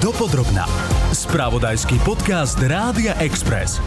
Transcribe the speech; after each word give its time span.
Dopodrobná. 0.00 0.64
Spravodajský 1.12 2.00
podcast 2.08 2.56
Rádia 2.56 3.12
Express. 3.20 3.84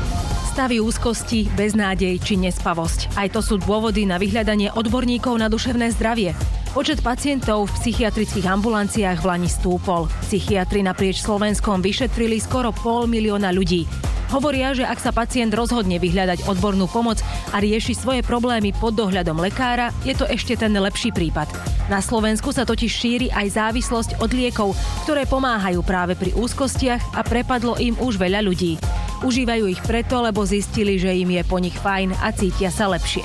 Stavy 0.53 0.77
úzkosti, 0.77 1.49
beznádej 1.57 2.21
či 2.21 2.37
nespavosť. 2.37 3.17
Aj 3.17 3.25
to 3.33 3.41
sú 3.41 3.57
dôvody 3.57 4.05
na 4.05 4.21
vyhľadanie 4.21 4.69
odborníkov 4.77 5.33
na 5.41 5.49
duševné 5.49 5.89
zdravie. 5.97 6.37
Počet 6.69 7.01
pacientov 7.01 7.65
v 7.65 7.73
psychiatrických 7.81 8.45
ambulanciách 8.45 9.25
v 9.25 9.25
Lani 9.25 9.49
stúpol. 9.49 10.05
Psychiatri 10.21 10.85
naprieč 10.85 11.17
Slovenskom 11.25 11.81
vyšetrili 11.81 12.37
skoro 12.37 12.69
pol 12.69 13.09
milióna 13.09 13.49
ľudí. 13.49 13.89
Hovoria, 14.31 14.71
že 14.71 14.87
ak 14.87 15.01
sa 15.01 15.11
pacient 15.11 15.51
rozhodne 15.51 15.99
vyhľadať 15.99 16.47
odbornú 16.47 16.87
pomoc 16.87 17.19
a 17.51 17.59
rieši 17.59 17.97
svoje 17.97 18.21
problémy 18.23 18.71
pod 18.71 18.95
dohľadom 18.95 19.41
lekára, 19.41 19.91
je 20.07 20.15
to 20.15 20.23
ešte 20.29 20.55
ten 20.55 20.71
lepší 20.71 21.11
prípad. 21.11 21.49
Na 21.91 21.99
Slovensku 21.99 22.55
sa 22.55 22.63
totiž 22.63 22.91
šíri 22.91 23.27
aj 23.33 23.59
závislosť 23.59 24.11
od 24.23 24.31
liekov, 24.31 24.71
ktoré 25.03 25.27
pomáhajú 25.27 25.83
práve 25.83 26.15
pri 26.15 26.31
úzkostiach 26.37 27.17
a 27.17 27.21
prepadlo 27.27 27.75
im 27.81 27.99
už 27.99 28.15
veľa 28.15 28.39
ľudí. 28.39 28.79
Užívajú 29.23 29.67
ich 29.67 29.81
preto, 29.83 30.19
lebo 30.23 30.47
zistili, 30.47 30.95
že 30.99 31.11
im 31.11 31.35
je 31.35 31.43
po 31.43 31.59
nich 31.59 31.75
fajn 31.75 32.15
a 32.23 32.31
cítia 32.31 32.71
sa 32.71 32.87
lepšie. 32.87 33.23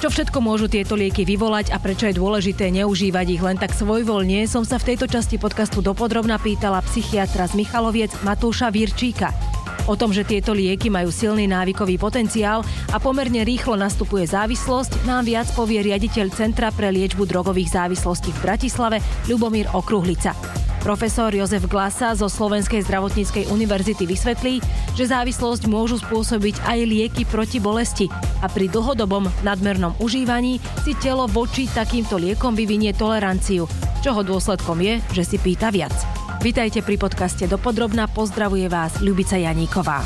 Čo 0.00 0.08
všetko 0.08 0.40
môžu 0.40 0.64
tieto 0.64 0.96
lieky 0.96 1.28
vyvolať 1.28 1.76
a 1.76 1.80
prečo 1.80 2.08
je 2.08 2.16
dôležité 2.16 2.72
neužívať 2.72 3.26
ich 3.36 3.42
len 3.44 3.60
tak 3.60 3.76
svojvoľne, 3.76 4.48
som 4.48 4.64
sa 4.64 4.80
v 4.80 4.92
tejto 4.92 5.04
časti 5.04 5.36
podcastu 5.36 5.84
dopodrobna 5.84 6.40
pýtala 6.40 6.80
psychiatra 6.88 7.44
z 7.44 7.60
Michaloviec 7.60 8.08
Matúša 8.24 8.72
Virčíka. 8.72 9.49
O 9.90 9.98
tom, 9.98 10.14
že 10.14 10.22
tieto 10.22 10.54
lieky 10.54 10.86
majú 10.86 11.10
silný 11.10 11.50
návykový 11.50 11.98
potenciál 11.98 12.62
a 12.94 13.02
pomerne 13.02 13.42
rýchlo 13.42 13.74
nastupuje 13.74 14.22
závislosť, 14.22 15.02
nám 15.02 15.26
viac 15.26 15.50
povie 15.50 15.82
riaditeľ 15.82 16.30
Centra 16.30 16.70
pre 16.70 16.94
liečbu 16.94 17.26
drogových 17.26 17.74
závislostí 17.74 18.30
v 18.30 18.38
Bratislave 18.38 19.02
Ľubomír 19.26 19.66
Okruhlica. 19.74 20.30
Profesor 20.78 21.34
Jozef 21.34 21.66
Glasa 21.66 22.14
zo 22.14 22.30
Slovenskej 22.30 22.86
zdravotníckej 22.86 23.50
univerzity 23.50 24.06
vysvetlí, 24.06 24.62
že 24.94 25.10
závislosť 25.10 25.66
môžu 25.66 25.98
spôsobiť 25.98 26.62
aj 26.70 26.78
lieky 26.86 27.22
proti 27.26 27.58
bolesti 27.58 28.06
a 28.40 28.46
pri 28.46 28.70
dlhodobom 28.70 29.26
nadmernom 29.42 29.98
užívaní 29.98 30.62
si 30.86 30.94
telo 31.02 31.26
voči 31.26 31.66
takýmto 31.66 32.14
liekom 32.14 32.54
vyvinie 32.54 32.94
toleranciu, 32.94 33.66
čoho 34.06 34.22
dôsledkom 34.22 34.78
je, 34.86 35.02
že 35.18 35.34
si 35.34 35.36
pýta 35.36 35.74
viac. 35.74 36.19
Vítajte 36.40 36.80
pri 36.80 36.96
podcaste 36.96 37.44
Dopodrobna, 37.44 38.08
pozdravuje 38.08 38.64
vás 38.72 39.04
Ľubica 39.04 39.36
Janíková. 39.36 40.00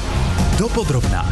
Dopodrobná. 0.58 1.22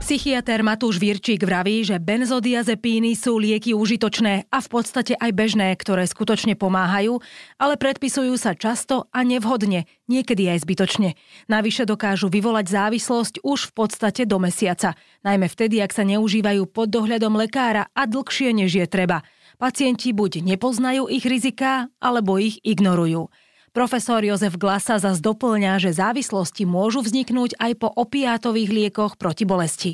Psychiatr 0.00 0.64
Matúš 0.64 0.96
Virčík 0.96 1.44
vraví, 1.44 1.84
že 1.84 2.00
benzodiazepíny 2.00 3.12
sú 3.12 3.36
lieky 3.36 3.76
užitočné 3.76 4.48
a 4.48 4.64
v 4.64 4.68
podstate 4.72 5.12
aj 5.12 5.28
bežné, 5.36 5.76
ktoré 5.76 6.08
skutočne 6.08 6.56
pomáhajú, 6.56 7.20
ale 7.60 7.76
predpisujú 7.76 8.32
sa 8.40 8.56
často 8.56 9.12
a 9.12 9.20
nevhodne, 9.20 9.84
niekedy 10.08 10.56
aj 10.56 10.64
zbytočne. 10.64 11.12
Navyše 11.52 11.84
dokážu 11.84 12.32
vyvolať 12.32 12.64
závislosť 12.64 13.44
už 13.44 13.60
v 13.68 13.72
podstate 13.76 14.24
do 14.24 14.40
mesiaca, 14.40 14.96
najmä 15.20 15.52
vtedy, 15.52 15.84
ak 15.84 15.92
sa 15.92 16.08
neužívajú 16.08 16.64
pod 16.64 16.88
dohľadom 16.88 17.36
lekára 17.36 17.92
a 17.92 18.08
dlhšie 18.08 18.56
než 18.56 18.72
je 18.72 18.88
treba. 18.88 19.20
Pacienti 19.60 20.16
buď 20.16 20.48
nepoznajú 20.48 21.12
ich 21.12 21.28
riziká, 21.28 21.92
alebo 22.00 22.40
ich 22.40 22.56
ignorujú. 22.64 23.28
Profesor 23.70 24.24
Jozef 24.24 24.56
Glasa 24.56 24.96
zas 24.98 25.20
doplňa, 25.20 25.78
že 25.78 25.94
závislosti 25.94 26.64
môžu 26.64 27.04
vzniknúť 27.04 27.60
aj 27.60 27.72
po 27.78 27.88
opiátových 27.92 28.70
liekoch 28.72 29.20
proti 29.20 29.44
bolesti 29.44 29.92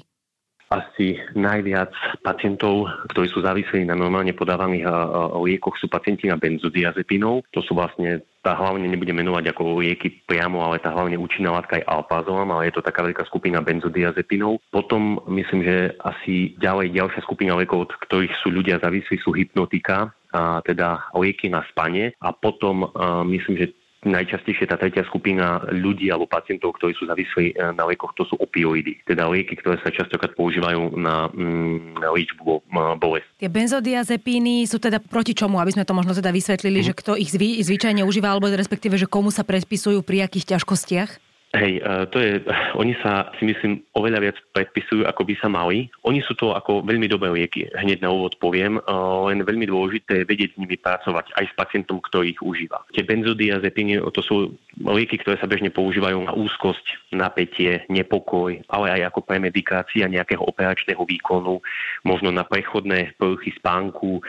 asi 0.75 1.21
najviac 1.39 1.95
pacientov, 2.27 2.91
ktorí 3.15 3.31
sú 3.31 3.47
závislí 3.47 3.87
na 3.87 3.95
normálne 3.95 4.35
podávaných 4.35 4.91
liekoch, 5.39 5.79
sú 5.79 5.87
pacienti 5.87 6.27
na 6.27 6.35
benzodiazepinov. 6.35 7.47
To 7.55 7.63
sú 7.63 7.79
vlastne, 7.79 8.27
tá 8.43 8.59
hlavne 8.59 8.91
nebude 8.91 9.15
menovať 9.15 9.55
ako 9.55 9.79
lieky 9.79 10.27
priamo, 10.27 10.67
ale 10.67 10.83
tá 10.83 10.91
hlavne 10.91 11.15
účinná 11.15 11.55
látka 11.55 11.79
je 11.79 11.87
alpazolam, 11.87 12.51
ale 12.51 12.69
je 12.69 12.75
to 12.75 12.83
taká 12.83 13.07
veľká 13.07 13.23
skupina 13.31 13.63
benzodiazepinov. 13.63 14.59
Potom 14.75 15.23
myslím, 15.31 15.63
že 15.63 15.77
asi 16.03 16.59
ďalej 16.59 16.91
ďalšia 16.91 17.21
skupina 17.23 17.55
liekov, 17.55 17.87
od 17.87 17.93
ktorých 18.11 18.35
sú 18.43 18.51
ľudia 18.51 18.83
závislí, 18.83 19.23
sú 19.23 19.31
hypnotika, 19.31 20.11
a 20.35 20.59
teda 20.67 21.15
lieky 21.15 21.47
na 21.47 21.63
spanie 21.71 22.11
a 22.19 22.35
potom 22.35 22.91
myslím, 23.31 23.55
že 23.55 23.71
najčastejšie 24.05 24.69
tá 24.69 24.77
tretia 24.77 25.03
skupina 25.09 25.65
ľudí 25.73 26.09
alebo 26.13 26.29
pacientov, 26.29 26.77
ktorí 26.79 26.93
sú 26.95 27.09
závislí 27.09 27.53
e, 27.53 27.75
na 27.75 27.85
liekoch, 27.89 28.13
to 28.15 28.29
sú 28.29 28.37
opioidy, 28.39 29.01
teda 29.09 29.27
lieky, 29.29 29.59
ktoré 29.59 29.81
sa 29.81 29.91
častokrát 29.91 30.33
používajú 30.37 30.95
na, 30.97 31.29
mm, 31.33 31.99
na 32.01 32.09
liečbu 32.13 32.69
bolesti. 33.01 33.29
Tie 33.41 33.51
benzodiazepíny 33.51 34.69
sú 34.69 34.79
teda 34.79 35.01
proti 35.01 35.35
čomu, 35.35 35.59
aby 35.59 35.75
sme 35.75 35.89
to 35.89 35.97
možno 35.97 36.15
teda 36.15 36.31
vysvetlili, 36.31 36.85
mm. 36.85 36.87
že 36.87 36.97
kto 36.97 37.13
ich 37.19 37.33
zvy, 37.33 37.61
zvyčajne 37.65 38.07
užíva, 38.07 38.31
alebo 38.31 38.49
respektíve, 38.49 39.01
že 39.01 39.11
komu 39.11 39.33
sa 39.33 39.43
predpisujú 39.43 40.05
pri 40.07 40.29
akých 40.29 40.57
ťažkostiach? 40.57 41.34
Hej, 41.55 41.79
e, 41.79 42.07
to 42.11 42.19
je, 42.19 42.43
oni 42.75 42.99
sa 42.99 43.31
si 43.39 43.47
myslím 43.47 43.79
oveľa 43.95 44.19
viac 44.19 44.37
predpisujú, 44.51 45.07
ako 45.07 45.23
by 45.23 45.35
sa 45.39 45.47
mali. 45.47 45.87
Oni 46.03 46.19
sú 46.19 46.35
to 46.35 46.51
ako 46.51 46.83
veľmi 46.83 47.07
dobré 47.07 47.31
lieky, 47.31 47.71
hneď 47.79 48.03
na 48.03 48.11
úvod 48.11 48.35
poviem, 48.43 48.83
e, 48.83 48.93
len 49.31 49.47
veľmi 49.47 49.71
dôležité 49.71 50.23
je 50.23 50.29
vedieť 50.29 50.51
s 50.55 50.59
nimi 50.59 50.75
pracovať 50.75 51.31
aj 51.39 51.45
s 51.47 51.55
pacientom, 51.55 52.03
ktorý 52.03 52.35
ich 52.35 52.43
užíva. 52.43 52.83
Tie 52.91 53.07
benzodiazepiny 53.07 54.03
to 54.11 54.21
sú 54.27 54.37
lieky, 54.83 55.23
ktoré 55.23 55.39
sa 55.39 55.47
bežne 55.47 55.71
používajú 55.71 56.19
na 56.27 56.35
úzkosť, 56.35 57.15
napätie, 57.15 57.87
nepokoj, 57.87 58.59
ale 58.67 58.87
aj 59.01 59.15
ako 59.15 59.21
premedikácia 59.23 60.11
nejakého 60.11 60.43
operačného 60.43 61.03
výkonu, 61.07 61.63
možno 62.03 62.35
na 62.35 62.43
prechodné 62.43 63.15
poruchy 63.15 63.55
spánku, 63.55 64.19
e, 64.19 64.23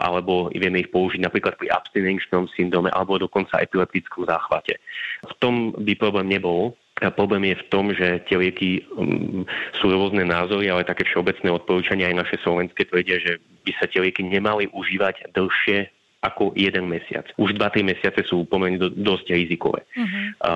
alebo 0.00 0.52
vieme 0.52 0.84
ich 0.84 0.92
použiť 0.92 1.20
napríklad 1.24 1.56
pri 1.56 1.72
abstinenčnom 1.72 2.52
syndrome 2.52 2.92
alebo 2.92 3.16
dokonca 3.16 3.62
epileptickom 3.64 4.28
záchvate. 4.28 4.76
V 5.24 5.34
tom 5.40 5.72
by 5.76 5.92
problém 5.96 6.28
nebol. 6.28 6.76
A 7.00 7.08
problém 7.08 7.48
je 7.48 7.56
v 7.56 7.68
tom, 7.72 7.88
že 7.96 8.20
tie 8.28 8.36
lieky 8.36 8.84
um, 8.92 9.48
sú 9.80 9.88
rôzne 9.88 10.20
názory, 10.20 10.68
ale 10.68 10.84
také 10.84 11.08
všeobecné 11.08 11.48
odporúčania 11.48 12.12
aj 12.12 12.28
naše 12.28 12.36
slovenské 12.44 12.92
tvrdia, 12.92 13.16
že 13.24 13.40
by 13.64 13.72
sa 13.80 13.88
tie 13.88 14.04
lieky 14.04 14.20
nemali 14.20 14.68
užívať 14.68 15.32
dlhšie 15.32 15.88
ako 16.20 16.52
jeden 16.52 16.84
mesiac. 16.84 17.24
Už 17.40 17.56
2-3 17.56 17.80
mesiace 17.80 18.20
sú 18.28 18.44
pomerne 18.44 18.76
do, 18.76 18.92
dosť 18.92 19.32
rizikové. 19.32 19.88
Uh-huh. 19.96 20.36
A, 20.44 20.52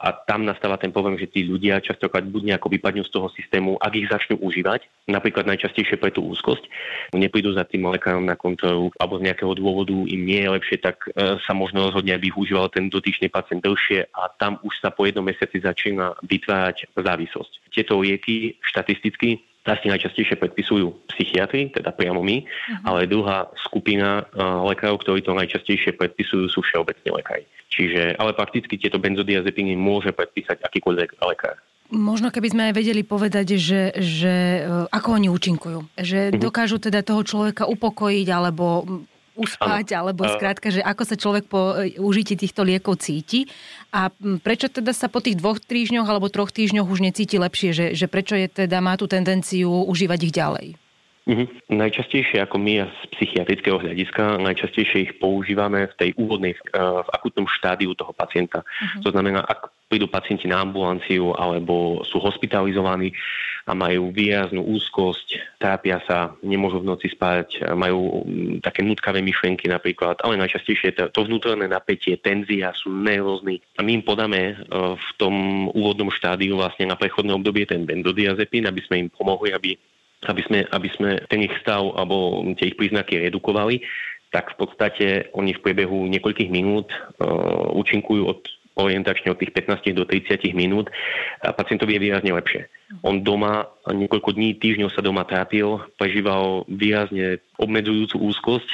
a 0.00 0.08
tam 0.24 0.48
nastáva 0.48 0.80
ten 0.80 0.88
problém, 0.88 1.20
že 1.20 1.28
tí 1.28 1.44
ľudia 1.44 1.84
častokrát 1.84 2.24
buď 2.24 2.56
nejako 2.56 2.72
vypadnú 2.72 3.04
z 3.04 3.12
toho 3.12 3.28
systému, 3.36 3.76
ak 3.76 3.92
ich 3.92 4.08
začnú 4.08 4.40
užívať, 4.40 4.88
napríklad 5.12 5.44
najčastejšie 5.44 6.00
pre 6.00 6.08
tú 6.16 6.24
úzkosť, 6.24 6.64
neprídu 7.12 7.52
za 7.52 7.68
tým 7.68 7.84
lekárom 7.92 8.24
na 8.24 8.40
kontrolu, 8.40 8.88
alebo 8.96 9.20
z 9.20 9.28
nejakého 9.28 9.52
dôvodu 9.52 9.92
im 9.92 10.22
nie 10.24 10.40
je 10.40 10.48
lepšie, 10.48 10.76
tak 10.80 11.04
e, 11.12 11.36
sa 11.44 11.52
možno 11.52 11.92
rozhodne, 11.92 12.16
aby 12.16 12.32
ich 12.32 12.38
užíval 12.40 12.72
ten 12.72 12.88
dotyčný 12.88 13.28
pacient 13.28 13.60
dlhšie 13.60 14.08
a 14.16 14.32
tam 14.40 14.56
už 14.64 14.80
sa 14.80 14.88
po 14.88 15.04
jednom 15.04 15.28
mesiaci 15.28 15.60
začína 15.60 16.16
vytvárať 16.24 16.88
závislosť. 16.96 17.68
Tieto 17.68 18.00
lieky 18.00 18.56
štatisticky 18.64 19.51
asi 19.62 19.86
najčastejšie 19.86 20.42
predpisujú 20.42 20.90
psychiatri, 21.14 21.70
teda 21.70 21.94
priamo 21.94 22.18
my, 22.18 22.42
uh-huh. 22.42 22.82
ale 22.82 23.06
druhá 23.06 23.46
skupina 23.54 24.26
uh, 24.26 24.66
lekárov, 24.66 24.98
ktorí 24.98 25.22
to 25.22 25.38
najčastejšie 25.38 25.94
predpisujú, 25.94 26.50
sú 26.50 26.60
všeobecní 26.66 27.14
lekári. 27.14 27.44
Čiže, 27.70 28.18
ale 28.18 28.34
prakticky 28.34 28.74
tieto 28.74 28.98
benzodiazepiny 28.98 29.78
môže 29.78 30.10
predpísať 30.10 30.60
akýkoľvek 30.66 31.22
lekár. 31.22 31.56
Možno 31.92 32.32
keby 32.32 32.48
sme 32.48 32.62
aj 32.72 32.74
vedeli 32.74 33.04
povedať, 33.04 33.60
že, 33.60 33.92
že 34.00 34.64
uh, 34.64 34.88
ako 34.90 35.08
oni 35.20 35.28
účinkujú. 35.30 35.78
Že 35.94 36.18
uh-huh. 36.34 36.40
dokážu 36.42 36.82
teda 36.82 37.06
toho 37.06 37.22
človeka 37.22 37.70
upokojiť 37.70 38.26
alebo 38.34 38.82
uspať, 39.36 39.96
ano. 39.96 39.98
alebo 40.06 40.22
skrátka, 40.28 40.68
že 40.68 40.84
ako 40.84 41.02
sa 41.08 41.16
človek 41.16 41.44
po 41.48 41.76
e, 41.76 41.96
užití 41.96 42.36
týchto 42.36 42.62
liekov 42.64 43.00
cíti 43.00 43.48
a 43.92 44.12
prečo 44.44 44.68
teda 44.68 44.92
sa 44.92 45.08
po 45.08 45.24
tých 45.24 45.40
dvoch 45.40 45.60
týždňoch 45.60 46.08
alebo 46.08 46.28
troch 46.28 46.52
týždňoch 46.52 46.88
už 46.88 47.00
necíti 47.00 47.40
lepšie, 47.40 47.70
že, 47.72 47.86
že 47.96 48.06
prečo 48.08 48.36
je 48.36 48.48
teda 48.48 48.84
má 48.84 49.00
tú 49.00 49.08
tendenciu 49.08 49.68
užívať 49.88 50.20
ich 50.28 50.34
ďalej? 50.34 50.66
Mm-hmm. 51.22 51.78
Najčastejšie 51.78 52.42
ako 52.42 52.58
my 52.58 52.82
z 52.82 52.98
psychiatrického 53.14 53.78
hľadiska, 53.78 54.42
najčastejšie 54.42 54.98
ich 55.06 55.12
používame 55.22 55.86
v 55.86 55.94
tej 55.94 56.10
úvodnej, 56.18 56.58
v 56.74 57.08
akutnom 57.14 57.46
štádiu 57.46 57.94
toho 57.94 58.10
pacienta. 58.10 58.66
Mm-hmm. 58.66 59.02
To 59.06 59.08
znamená, 59.14 59.46
ak 59.46 59.70
prídu 59.86 60.10
pacienti 60.10 60.50
na 60.50 60.66
ambulanciu 60.66 61.30
alebo 61.38 62.02
sú 62.08 62.18
hospitalizovaní 62.18 63.14
a 63.66 63.72
majú 63.78 64.10
výraznú 64.10 64.66
úzkosť, 64.66 65.58
trápia 65.62 66.02
sa, 66.04 66.34
nemôžu 66.42 66.82
v 66.82 66.88
noci 66.90 67.06
spať, 67.10 67.62
majú 67.78 68.26
také 68.58 68.82
nutkavé 68.82 69.22
myšlienky 69.22 69.70
napríklad, 69.70 70.18
ale 70.26 70.40
najčastejšie 70.42 70.98
to, 70.98 71.02
to 71.14 71.20
vnútorné 71.30 71.70
napätie, 71.70 72.18
tenzia 72.18 72.74
sú 72.74 72.90
nervózni. 72.90 73.62
A 73.78 73.86
my 73.86 74.02
im 74.02 74.04
podáme 74.04 74.58
v 74.72 75.08
tom 75.16 75.66
úvodnom 75.70 76.10
štádiu 76.10 76.58
vlastne 76.58 76.90
na 76.90 76.98
prechodné 76.98 77.30
obdobie 77.30 77.64
ten 77.64 77.86
benzodiazepín, 77.86 78.66
aby 78.66 78.82
sme 78.82 79.06
im 79.06 79.08
pomohli, 79.08 79.54
aby 79.54 79.78
aby 80.22 80.38
sme, 80.46 80.62
aby 80.70 80.88
sme 80.94 81.10
ten 81.26 81.42
ich 81.42 81.54
stav 81.66 81.82
alebo 81.98 82.46
tie 82.54 82.70
ich 82.70 82.78
príznaky 82.78 83.26
redukovali, 83.26 83.82
tak 84.30 84.54
v 84.54 84.56
podstate 84.64 85.06
oni 85.34 85.52
v 85.52 85.62
priebehu 85.66 86.06
niekoľkých 86.08 86.46
minút 86.46 86.94
uh, 86.94 87.74
účinkujú 87.74 88.22
od 88.30 88.40
orientačne 88.72 89.28
od 89.28 89.36
tých 89.36 89.52
15 89.52 89.92
do 89.92 90.08
30 90.08 90.48
minút 90.56 90.88
a 91.44 91.52
pacientovi 91.52 92.00
je 92.00 92.04
výrazne 92.08 92.32
lepšie. 92.32 92.64
On 93.00 93.16
doma 93.24 93.72
niekoľko 93.88 94.36
dní, 94.36 94.60
týždňov 94.60 94.92
sa 94.92 95.00
doma 95.00 95.24
trápil, 95.24 95.80
prežíval 95.96 96.68
výrazne 96.68 97.40
obmedzujúcu 97.56 98.20
úzkosť 98.20 98.68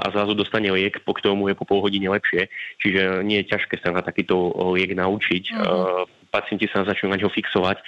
a 0.00 0.06
zrazu 0.08 0.32
dostane 0.32 0.72
liek, 0.72 1.04
po 1.04 1.12
ktorom 1.12 1.44
je 1.46 1.58
po 1.58 1.68
pol 1.68 1.84
hodine 1.84 2.08
lepšie. 2.08 2.48
Čiže 2.80 3.22
nie 3.22 3.44
je 3.44 3.50
ťažké 3.52 3.78
sa 3.84 3.92
na 3.92 4.00
takýto 4.00 4.50
liek 4.74 4.96
naučiť. 4.96 5.44
Mm-hmm 5.54 6.17
pacienti 6.28 6.68
sa 6.68 6.84
začnú 6.84 7.10
na 7.10 7.18
ňo 7.18 7.32
fixovať. 7.32 7.80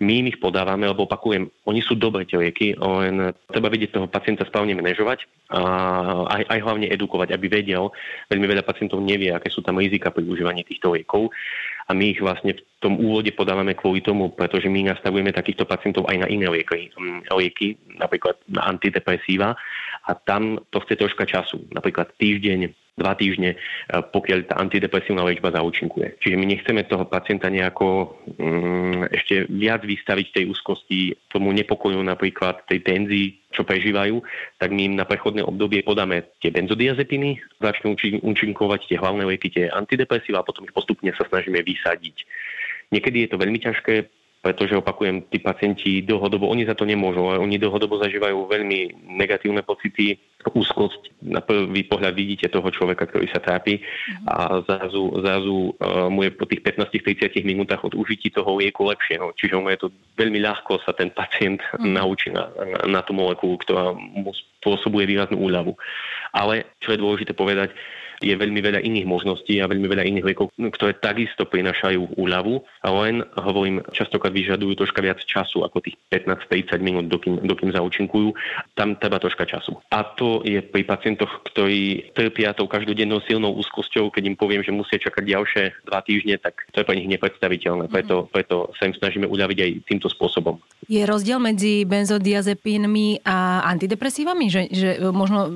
My 0.00 0.22
im 0.22 0.30
ich 0.30 0.38
podávame, 0.38 0.86
lebo 0.86 1.04
opakujem, 1.04 1.50
oni 1.66 1.80
sú 1.82 1.98
dobré 1.98 2.24
tie 2.24 2.38
lieky, 2.38 2.78
len 2.78 3.34
treba 3.50 3.68
vedieť 3.68 3.98
toho 3.98 4.06
pacienta 4.06 4.46
správne 4.46 4.78
manažovať 4.78 5.26
a 5.50 5.60
aj, 6.28 6.42
aj 6.48 6.58
hlavne 6.62 6.86
edukovať, 6.88 7.34
aby 7.34 7.46
vedel, 7.50 7.90
veľmi 8.30 8.46
veľa 8.46 8.64
pacientov 8.64 9.02
nevie, 9.02 9.34
aké 9.34 9.50
sú 9.50 9.60
tam 9.60 9.80
rizika 9.82 10.14
pri 10.14 10.24
užívaní 10.24 10.62
týchto 10.62 10.94
liekov. 10.94 11.34
A 11.88 11.96
my 11.96 12.12
ich 12.12 12.20
vlastne 12.20 12.52
v 12.52 12.62
tom 12.84 13.00
úvode 13.00 13.32
podávame 13.32 13.72
kvôli 13.72 14.04
tomu, 14.04 14.28
pretože 14.28 14.68
my 14.68 14.92
nastavujeme 14.92 15.32
takýchto 15.32 15.64
pacientov 15.64 16.04
aj 16.12 16.20
na 16.20 16.28
iné 16.28 16.44
lieky, 16.52 16.92
mm, 16.92 17.32
lieky 17.32 17.80
napríklad 17.96 18.36
na 18.44 18.68
antidepresíva. 18.68 19.56
A 20.04 20.10
tam 20.12 20.60
to 20.68 20.84
chce 20.84 21.00
troška 21.00 21.24
času, 21.24 21.64
napríklad 21.72 22.12
týždeň, 22.20 22.87
dva 22.98 23.14
týždne, 23.14 23.54
e, 23.54 23.56
pokiaľ 23.88 24.50
tá 24.50 24.58
antidepresívna 24.58 25.22
liečba 25.22 25.54
zaúčinkuje. 25.54 26.18
Čiže 26.18 26.36
my 26.36 26.46
nechceme 26.50 26.82
toho 26.90 27.06
pacienta 27.06 27.46
nejako 27.46 28.18
um, 28.36 29.06
ešte 29.08 29.46
viac 29.46 29.86
vystaviť 29.86 30.26
tej 30.34 30.44
úzkosti, 30.50 31.14
tomu 31.30 31.54
nepokoju 31.54 32.02
napríklad, 32.02 32.66
tej 32.66 32.82
tenzii, 32.82 33.38
čo 33.54 33.62
prežívajú, 33.64 34.20
tak 34.60 34.74
my 34.74 34.92
im 34.92 34.94
na 34.98 35.08
prechodné 35.08 35.40
obdobie 35.46 35.80
podáme 35.86 36.26
tie 36.42 36.52
benzodiazepiny, 36.52 37.38
začnú 37.62 37.96
účinkovať 38.20 38.90
tie 38.90 39.00
hlavné 39.00 39.24
lieky, 39.24 39.48
tie 39.48 39.70
antidepresíva 39.72 40.42
a 40.42 40.46
potom 40.46 40.66
ich 40.66 40.74
postupne 40.74 41.08
sa 41.16 41.24
snažíme 41.30 41.62
vysadiť. 41.64 42.16
Niekedy 42.92 43.24
je 43.24 43.28
to 43.30 43.40
veľmi 43.40 43.60
ťažké, 43.60 44.17
pretože 44.38 44.78
opakujem, 44.78 45.26
tí 45.26 45.42
pacienti 45.42 46.00
dlhodobo, 46.06 46.46
oni 46.46 46.62
za 46.62 46.78
to 46.78 46.86
nemôžu, 46.86 47.26
ale 47.26 47.42
oni 47.42 47.58
dlhodobo 47.58 47.98
zažívajú 47.98 48.46
veľmi 48.46 49.10
negatívne 49.18 49.66
pocity, 49.66 50.14
úzkosť. 50.46 51.26
Na 51.26 51.42
prvý 51.42 51.82
pohľad 51.82 52.14
vidíte 52.14 52.46
toho 52.46 52.70
človeka, 52.70 53.10
ktorý 53.10 53.26
sa 53.26 53.42
trápi 53.42 53.82
a 54.30 54.62
zrazu, 54.62 55.10
zrazu 55.18 55.74
uh, 55.74 56.06
mu 56.06 56.22
je 56.22 56.30
po 56.30 56.46
tých 56.46 56.62
15-30 56.62 57.42
minútach 57.42 57.82
od 57.82 57.98
užití 57.98 58.30
toho 58.30 58.54
lieku 58.62 58.86
lepšie. 58.86 59.18
No. 59.18 59.34
Čiže 59.34 59.58
mu 59.58 59.68
je 59.74 59.82
to 59.82 59.88
veľmi 60.14 60.38
ľahko 60.38 60.78
sa 60.86 60.94
ten 60.94 61.10
pacient 61.10 61.58
mm. 61.74 61.90
naučí 61.90 62.30
na, 62.30 62.46
na, 62.54 62.78
na 62.86 63.00
tú 63.02 63.18
molekulu, 63.18 63.58
ktorá 63.58 63.90
mu 63.92 64.30
spôsobuje 64.62 65.10
výraznú 65.10 65.42
úľavu. 65.42 65.74
Ale 66.30 66.70
čo 66.78 66.94
je 66.94 67.02
dôležité 67.02 67.34
povedať, 67.34 67.74
je 68.18 68.34
veľmi 68.34 68.58
veľa 68.58 68.80
iných 68.82 69.06
možností 69.06 69.62
a 69.62 69.70
veľmi 69.70 69.86
veľa 69.86 70.04
iných 70.06 70.26
liekov, 70.26 70.50
ktoré 70.54 70.98
takisto 70.98 71.46
prinašajú 71.46 72.18
úľavu, 72.18 72.60
a 72.82 72.88
len, 73.04 73.22
hovorím, 73.38 73.82
častokrát 73.94 74.34
vyžadujú 74.34 74.78
troška 74.78 75.00
viac 75.02 75.18
času 75.22 75.62
ako 75.62 75.82
tých 75.82 75.98
15-30 76.10 76.78
minút, 76.82 77.06
dokým, 77.10 77.42
dokým 77.42 77.70
zaúčinkujú. 77.70 78.34
Tam 78.74 78.98
treba 78.98 79.22
troška 79.22 79.46
času. 79.46 79.78
A 79.94 80.02
to 80.02 80.42
je 80.42 80.62
pri 80.62 80.82
pacientoch, 80.86 81.30
ktorí 81.52 82.10
trpia 82.14 82.54
tou 82.54 82.66
každodennou 82.66 83.22
silnou 83.26 83.54
úzkosťou, 83.58 84.10
keď 84.10 84.22
im 84.34 84.36
poviem, 84.38 84.62
že 84.62 84.74
musia 84.74 84.98
čakať 84.98 85.22
ďalšie 85.22 85.62
dva 85.86 86.00
týždne, 86.02 86.38
tak 86.42 86.66
to 86.74 86.82
je 86.82 86.86
pre 86.86 86.98
nich 86.98 87.10
nepredstaviteľné. 87.10 87.86
Mhm. 87.86 87.92
Preto, 87.92 88.14
preto 88.30 88.56
sa 88.78 88.86
im 88.86 88.94
snažíme 88.94 89.26
uľaviť 89.26 89.58
aj 89.62 89.70
týmto 89.86 90.08
spôsobom. 90.10 90.58
Je 90.88 91.04
rozdiel 91.04 91.36
medzi 91.36 91.84
benzodiazepínmi 91.84 93.22
a 93.26 93.68
antidepresívami? 93.68 94.46
Že, 94.48 94.62
že 94.72 94.88
možno 95.12 95.50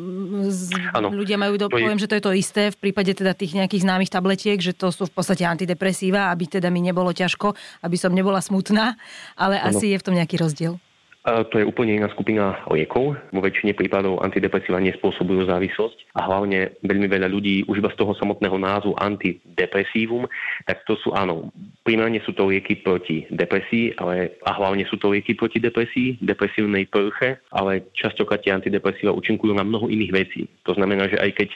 z... 0.53 0.77
ľudia 1.09 1.41
majú 1.41 1.57
do, 1.57 1.67
poviem, 1.73 1.97
že 1.97 2.11
to 2.11 2.19
je 2.21 2.25
to 2.25 2.33
isté 2.37 2.52
isté 2.53 2.69
v 2.69 2.77
prípade 2.85 3.17
teda 3.17 3.33
tých 3.33 3.57
nejakých 3.57 3.89
známych 3.89 4.13
tabletiek, 4.13 4.61
že 4.61 4.77
to 4.77 4.93
sú 4.93 5.09
v 5.09 5.17
podstate 5.17 5.49
antidepresíva, 5.49 6.29
aby 6.29 6.45
teda 6.45 6.69
mi 6.69 6.85
nebolo 6.85 7.09
ťažko, 7.09 7.57
aby 7.81 7.97
som 7.97 8.13
nebola 8.13 8.45
smutná, 8.45 9.01
ale 9.41 9.57
ano. 9.57 9.73
asi 9.73 9.89
je 9.89 9.97
v 9.97 10.05
tom 10.05 10.13
nejaký 10.13 10.37
rozdiel. 10.37 10.77
To 11.23 11.55
je 11.55 11.63
úplne 11.63 12.03
iná 12.03 12.11
skupina 12.11 12.59
liekov. 12.67 13.15
Vo 13.31 13.41
väčšine 13.47 13.79
prípadov 13.79 14.19
antidepresíva 14.27 14.83
nespôsobujú 14.83 15.47
závislosť 15.47 16.19
a 16.19 16.27
hlavne 16.27 16.75
veľmi 16.83 17.07
veľa 17.07 17.31
ľudí 17.31 17.63
už 17.71 17.79
iba 17.79 17.95
z 17.95 17.99
toho 18.03 18.11
samotného 18.19 18.59
názvu 18.59 18.99
antidepresívum, 18.99 20.27
tak 20.67 20.83
to 20.83 20.99
sú 20.99 21.15
áno, 21.15 21.55
primárne 21.87 22.19
sú 22.27 22.35
to 22.35 22.51
lieky 22.51 22.83
proti 22.83 23.31
depresii, 23.31 23.95
ale 24.03 24.35
a 24.43 24.51
hlavne 24.51 24.83
sú 24.91 24.99
to 24.99 25.15
lieky 25.15 25.39
proti 25.39 25.63
depresii, 25.63 26.19
depresívnej 26.19 26.91
prche, 26.91 27.39
ale 27.55 27.87
častokrát 27.95 28.43
tie 28.43 28.51
antidepresíva 28.51 29.15
účinkujú 29.15 29.55
na 29.55 29.63
mnoho 29.63 29.87
iných 29.87 30.13
vecí. 30.27 30.51
To 30.67 30.75
znamená, 30.75 31.07
že 31.07 31.23
aj 31.23 31.39
keď 31.39 31.49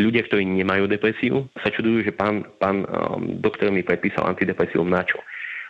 ľudia, 0.00 0.24
ktorí 0.24 0.48
nemajú 0.48 0.88
depresiu, 0.88 1.44
sa 1.60 1.68
čudujú, 1.68 2.08
že 2.08 2.16
pán, 2.16 2.48
pán 2.56 2.88
um, 2.88 3.36
doktor 3.36 3.68
mi 3.68 3.84
predpísal 3.84 4.32
antidepresívum 4.32 4.88
na 4.88 5.04
čo. 5.04 5.20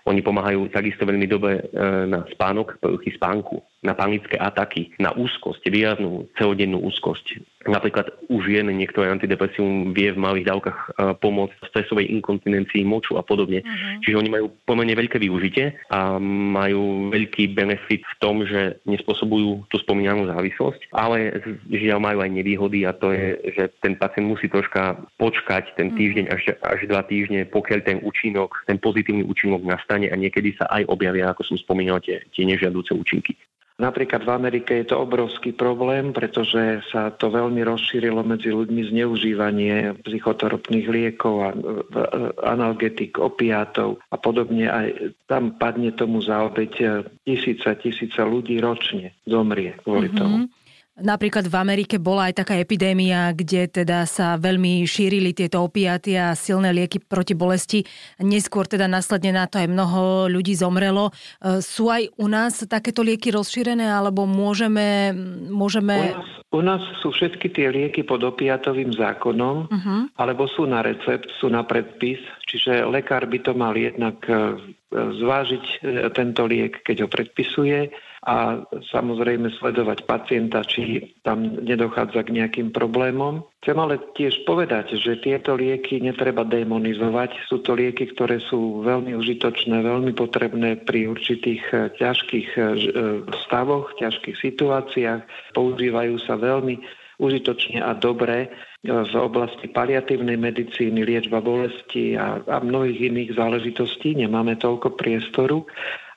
Oni 0.09 0.25
pomáhajú 0.25 0.73
takisto 0.73 1.05
veľmi 1.05 1.27
dobre 1.29 1.61
e, 1.61 1.63
na 2.09 2.25
spánok, 2.33 2.81
poruchy 2.81 3.13
spánku, 3.17 3.61
na 3.81 3.97
panické 3.97 4.37
ataky, 4.37 4.93
na 5.01 5.17
úzkosť, 5.17 5.65
výraznú 5.73 6.29
celodennú 6.37 6.85
úzkosť. 6.85 7.41
Napríklad 7.65 8.13
už 8.29 8.49
žien 8.49 8.69
niektoré 8.69 9.09
antidepresívum 9.09 9.93
vie 9.97 10.13
v 10.13 10.21
malých 10.21 10.49
dávkach 10.49 10.79
e, 10.81 10.89
pomôcť 11.17 11.57
stresovej 11.69 12.13
inkontinencii 12.13 12.85
moču 12.85 13.17
a 13.17 13.25
podobne. 13.25 13.61
Uh-huh. 13.65 14.01
Čiže 14.05 14.17
oni 14.17 14.31
majú 14.33 14.47
pomerne 14.65 14.93
veľké 14.97 15.21
využitie 15.21 15.77
a 15.93 16.21
majú 16.21 17.13
veľký 17.13 17.53
benefit 17.57 18.05
v 18.05 18.15
tom, 18.21 18.45
že 18.45 18.81
nespôsobujú 18.85 19.69
tú 19.69 19.77
spomínanú 19.81 20.29
závislosť, 20.29 20.93
ale 20.93 21.41
žiaľ 21.69 22.01
majú 22.01 22.19
aj 22.25 22.31
nevýhody 22.33 22.85
a 22.85 22.93
to 22.97 23.13
je, 23.13 23.37
že 23.57 23.65
ten 23.81 23.97
pacient 23.97 24.29
musí 24.29 24.49
troška 24.49 25.01
počkať 25.17 25.73
ten 25.77 25.93
mhm. 25.93 25.97
týždeň 25.97 26.25
až, 26.33 26.43
až 26.61 26.81
dva 26.85 27.01
týždne, 27.05 27.49
pokiaľ 27.49 27.81
ten 27.81 27.99
účinok, 28.05 28.65
ten 28.69 28.77
pozitívny 28.77 29.25
účinok 29.25 29.65
nastane 29.65 30.13
a 30.13 30.17
niekedy 30.17 30.53
sa 30.57 30.69
aj 30.69 30.89
objavia, 30.89 31.33
ako 31.33 31.45
som 31.45 31.57
spomínal, 31.61 32.01
tie, 32.05 32.25
tie 32.33 32.45
nežiaduce 32.45 32.93
účinky. 32.93 33.37
Napríklad 33.81 34.29
v 34.29 34.31
Amerike 34.37 34.77
je 34.85 34.93
to 34.93 35.01
obrovský 35.01 35.57
problém, 35.57 36.13
pretože 36.13 36.85
sa 36.93 37.09
to 37.09 37.33
veľmi 37.33 37.65
rozšírilo 37.65 38.21
medzi 38.21 38.53
ľuďmi 38.53 38.93
zneužívanie 38.93 39.97
psychotropných 40.05 40.87
liekov 40.87 41.35
a 41.41 41.49
analgetik, 42.45 43.17
opiátov 43.17 43.97
a 44.13 44.21
podobne. 44.21 44.69
Aj 44.69 44.93
tam 45.25 45.57
padne 45.57 45.97
tomu 45.97 46.21
za 46.21 46.45
obeď 46.45 47.09
tisíca, 47.25 47.73
tisíca 47.81 48.29
ľudí 48.29 48.61
ročne 48.61 49.17
zomrie 49.25 49.81
kvôli 49.81 50.13
mm-hmm. 50.13 50.21
tomu. 50.21 50.37
Napríklad 51.01 51.49
v 51.49 51.57
Amerike 51.57 51.97
bola 51.97 52.29
aj 52.29 52.45
taká 52.45 52.61
epidémia, 52.61 53.33
kde 53.33 53.67
teda 53.69 54.05
sa 54.05 54.37
veľmi 54.37 54.85
šírili 54.85 55.33
tieto 55.33 55.65
opiaty 55.65 56.15
a 56.21 56.37
silné 56.37 56.77
lieky 56.77 57.01
proti 57.01 57.33
bolesti. 57.33 57.81
Neskôr 58.21 58.69
teda 58.69 58.85
následne 58.85 59.33
na 59.33 59.49
to 59.49 59.57
aj 59.57 59.69
mnoho 59.69 60.29
ľudí 60.29 60.53
zomrelo. 60.53 61.09
E, 61.11 61.61
sú 61.65 61.89
aj 61.89 62.13
u 62.21 62.27
nás 62.29 62.61
takéto 62.69 63.01
lieky 63.01 63.33
rozšírené, 63.33 63.89
alebo 63.89 64.29
môžeme... 64.29 65.17
môžeme... 65.49 66.13
U, 66.13 66.21
nás, 66.21 66.31
u 66.53 66.61
nás 66.61 66.83
sú 67.01 67.09
všetky 67.17 67.49
tie 67.53 67.73
lieky 67.73 68.05
pod 68.05 68.21
opiatovým 68.21 68.93
zákonom, 68.93 69.73
uh-huh. 69.73 70.01
alebo 70.21 70.45
sú 70.53 70.69
na 70.69 70.85
recept, 70.85 71.33
sú 71.41 71.49
na 71.49 71.65
predpis, 71.65 72.21
čiže 72.45 72.85
lekár 72.85 73.25
by 73.25 73.39
to 73.41 73.53
mal 73.57 73.73
jednak 73.73 74.21
e, 74.29 74.79
zvážiť 74.91 75.65
e, 75.65 75.77
tento 76.11 76.43
liek, 76.51 76.83
keď 76.83 77.07
ho 77.07 77.09
predpisuje 77.09 77.95
a 78.27 78.61
samozrejme 78.93 79.49
sledovať 79.57 80.05
pacienta, 80.05 80.61
či 80.67 81.15
tam 81.25 81.57
nedochádza 81.63 82.27
k 82.27 82.35
nejakým 82.37 82.69
problémom. 82.75 83.47
Chcem 83.65 83.79
ale 83.81 83.97
tiež 84.13 84.45
povedať, 84.45 84.99
že 85.01 85.23
tieto 85.23 85.57
lieky 85.57 86.03
netreba 86.05 86.45
demonizovať. 86.45 87.33
Sú 87.49 87.65
to 87.65 87.79
lieky, 87.79 88.13
ktoré 88.13 88.43
sú 88.45 88.85
veľmi 88.85 89.17
užitočné, 89.17 89.81
veľmi 89.81 90.13
potrebné 90.13 90.83
pri 90.85 91.09
určitých 91.09 91.65
eh, 91.71 91.79
ťažkých 91.97 92.49
eh, 92.59 92.65
stavoch, 93.47 93.95
ťažkých 93.97 94.37
situáciách. 94.37 95.55
Používajú 95.55 96.19
sa 96.27 96.35
veľmi 96.35 96.83
užitočne 97.21 97.85
a 97.85 97.93
dobre 97.93 98.49
v 98.81 99.15
oblasti 99.21 99.69
paliatívnej 99.69 100.41
medicíny, 100.41 101.05
liečba 101.05 101.45
bolesti 101.45 102.17
a, 102.17 102.41
a 102.41 102.57
mnohých 102.65 103.13
iných 103.13 103.31
záležitostí. 103.37 104.17
Nemáme 104.17 104.57
toľko 104.57 104.97
priestoru 104.97 105.69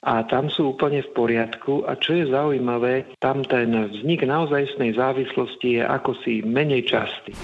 a 0.04 0.24
tam 0.24 0.48
sú 0.48 0.72
úplne 0.72 1.04
v 1.04 1.12
poriadku. 1.12 1.84
A 1.84 2.00
čo 2.00 2.16
je 2.16 2.32
zaujímavé, 2.32 3.20
tam 3.20 3.44
ten 3.44 3.72
vznik 3.72 4.24
naozajstnej 4.24 4.96
závislosti 4.96 5.80
je 5.80 5.84
ako 5.84 6.12
si 6.24 6.40
menej 6.44 6.88
častý. 6.88 7.36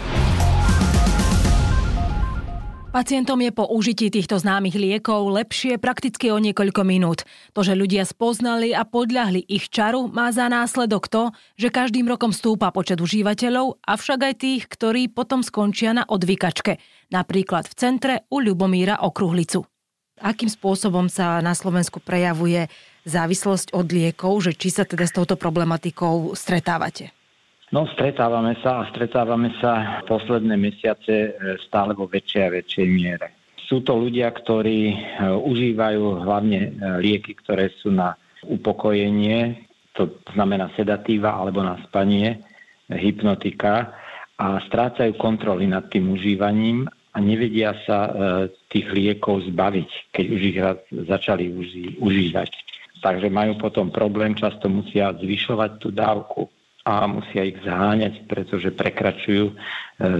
Pacientom 2.89 3.37
je 3.37 3.53
po 3.53 3.69
užití 3.69 4.09
týchto 4.09 4.41
známych 4.41 4.73
liekov 4.73 5.29
lepšie 5.29 5.77
prakticky 5.77 6.33
o 6.33 6.41
niekoľko 6.41 6.81
minút. 6.81 7.21
To, 7.53 7.61
že 7.61 7.77
ľudia 7.77 8.01
spoznali 8.01 8.73
a 8.73 8.81
podľahli 8.81 9.45
ich 9.45 9.69
čaru, 9.69 10.09
má 10.09 10.33
za 10.33 10.49
následok 10.49 11.05
to, 11.05 11.29
že 11.53 11.69
každým 11.69 12.09
rokom 12.09 12.33
stúpa 12.33 12.73
počet 12.73 12.97
užívateľov, 12.97 13.77
avšak 13.85 14.19
aj 14.25 14.35
tých, 14.41 14.63
ktorí 14.65 15.05
potom 15.13 15.45
skončia 15.45 15.93
na 15.93 16.01
odvykačke. 16.01 16.81
Napríklad 17.13 17.69
v 17.69 17.77
centre 17.77 18.13
u 18.33 18.41
Ľubomíra 18.41 19.05
Okruhlicu 19.05 19.69
akým 20.19 20.51
spôsobom 20.51 21.07
sa 21.07 21.39
na 21.39 21.55
Slovensku 21.55 22.03
prejavuje 22.03 22.67
závislosť 23.07 23.71
od 23.71 23.87
liekov, 23.87 24.43
že 24.43 24.51
či 24.51 24.67
sa 24.67 24.83
teda 24.83 25.07
s 25.07 25.15
touto 25.15 25.39
problematikou 25.39 26.35
stretávate? 26.35 27.18
No, 27.69 27.85
stretávame 27.85 28.57
sa 28.65 28.81
a 28.81 28.89
stretávame 28.89 29.53
sa 29.61 30.01
posledné 30.09 30.57
mesiace 30.57 31.13
e, 31.13 31.31
stále 31.61 31.93
vo 31.93 32.09
väčšej 32.09 32.41
a 32.41 32.53
väčšej 32.57 32.87
miere. 32.89 33.27
Sú 33.69 33.85
to 33.85 33.93
ľudia, 33.93 34.33
ktorí 34.33 34.97
užívajú 35.45 36.25
hlavne 36.25 36.73
lieky, 36.97 37.37
ktoré 37.37 37.69
sú 37.69 37.93
na 37.93 38.17
upokojenie, 38.41 39.69
to 39.93 40.09
znamená 40.33 40.73
sedatíva 40.73 41.37
alebo 41.37 41.61
na 41.61 41.77
spanie, 41.85 42.41
hypnotika 42.89 43.93
a 44.41 44.57
strácajú 44.65 45.13
kontroly 45.21 45.69
nad 45.69 45.85
tým 45.93 46.09
užívaním 46.09 46.89
a 47.13 47.17
nevedia 47.21 47.77
sa 47.85 48.09
tých 48.73 48.89
liekov 48.89 49.45
zbaviť, 49.53 50.17
keď 50.17 50.25
už 50.33 50.41
ich 50.41 50.57
začali 51.05 51.53
užívať. 52.01 52.51
Takže 53.05 53.29
majú 53.29 53.53
potom 53.61 53.93
problém, 53.93 54.33
často 54.33 54.65
musia 54.65 55.13
zvyšovať 55.13 55.71
tú 55.77 55.93
dávku 55.93 56.49
a 56.89 57.05
musia 57.05 57.45
ich 57.45 57.61
zháňať, 57.61 58.25
pretože 58.25 58.73
prekračujú 58.73 59.53
e, 59.53 59.55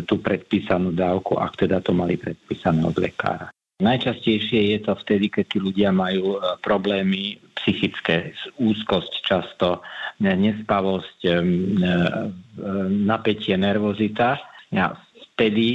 tú 0.06 0.22
predpísanú 0.22 0.94
dávku, 0.94 1.42
ak 1.42 1.66
teda 1.66 1.82
to 1.82 1.98
mali 1.98 2.14
predpísané 2.14 2.86
od 2.86 2.94
lekára. 3.02 3.50
Najčastejšie 3.82 4.76
je 4.76 4.80
to 4.86 4.94
vtedy, 5.02 5.34
keď 5.34 5.46
tí 5.50 5.58
ľudia 5.58 5.90
majú 5.90 6.38
e, 6.38 6.40
problémy 6.62 7.42
psychické, 7.58 8.38
úzkosť 8.62 9.14
často, 9.26 9.82
nespavosť, 10.22 11.20
e, 11.26 11.32
napätie, 12.88 13.58
nervozita. 13.58 14.38
A 14.70 14.94
vtedy, 15.34 15.66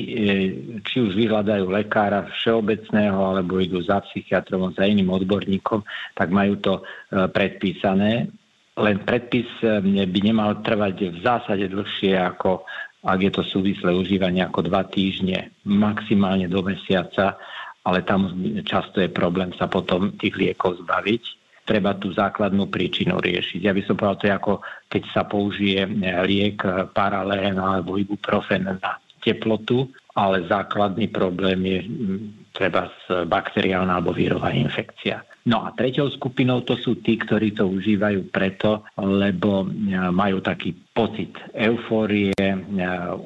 či 0.84 0.96
už 1.00 1.16
vyhľadajú 1.16 1.66
lekára 1.66 2.28
všeobecného, 2.30 3.16
alebo 3.16 3.58
idú 3.58 3.82
za 3.82 4.04
psychiatrom, 4.06 4.70
za 4.76 4.84
iným 4.86 5.10
odborníkom, 5.10 5.82
tak 6.14 6.28
majú 6.28 6.60
to 6.60 6.74
predpísané 7.10 8.28
len 8.74 8.98
predpis 9.06 9.46
eh, 9.62 9.78
by 9.82 10.18
nemal 10.22 10.58
trvať 10.62 11.14
v 11.14 11.18
zásade 11.22 11.66
dlhšie 11.70 12.18
ako 12.18 12.66
ak 13.04 13.20
je 13.20 13.32
to 13.36 13.44
súvislé 13.44 13.92
užívanie 13.92 14.40
ako 14.40 14.64
dva 14.64 14.88
týždne, 14.88 15.52
maximálne 15.68 16.48
do 16.48 16.64
mesiaca, 16.64 17.36
ale 17.84 18.00
tam 18.00 18.32
často 18.64 18.96
je 19.04 19.12
problém 19.12 19.52
sa 19.60 19.68
potom 19.68 20.16
tých 20.16 20.32
liekov 20.40 20.80
zbaviť. 20.80 21.44
Treba 21.68 21.92
tú 21.96 22.16
základnú 22.16 22.68
príčinu 22.72 23.20
riešiť. 23.20 23.60
Ja 23.60 23.76
by 23.76 23.82
som 23.84 23.96
povedal, 23.96 24.20
to 24.20 24.28
je 24.28 24.36
ako 24.36 24.52
keď 24.88 25.02
sa 25.12 25.22
použije 25.28 25.80
eh, 25.84 26.20
liek 26.24 26.64
eh, 26.64 26.88
paralén 26.90 27.60
alebo 27.60 28.00
ibuprofen 28.00 28.72
na 28.80 28.96
teplotu, 29.20 29.88
ale 30.16 30.44
základný 30.48 31.08
problém 31.12 31.60
je 31.64 31.78
hm, 31.84 32.20
treba 32.56 32.88
bakteriálna 33.28 34.00
alebo 34.00 34.12
vírová 34.16 34.52
infekcia. 34.52 35.24
No 35.44 35.60
a 35.68 35.76
treťou 35.76 36.08
skupinou 36.08 36.64
to 36.64 36.72
sú 36.80 37.04
tí, 37.04 37.20
ktorí 37.20 37.52
to 37.52 37.68
užívajú 37.68 38.32
preto, 38.32 38.88
lebo 38.96 39.68
e, 39.68 39.92
majú 40.08 40.40
taký 40.40 40.72
pocit 40.72 41.36
eufórie, 41.52 42.32
e, 42.32 42.56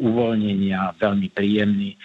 uvoľnenia, 0.02 0.98
veľmi 0.98 1.30
príjemný, 1.30 1.94
e, 1.94 1.98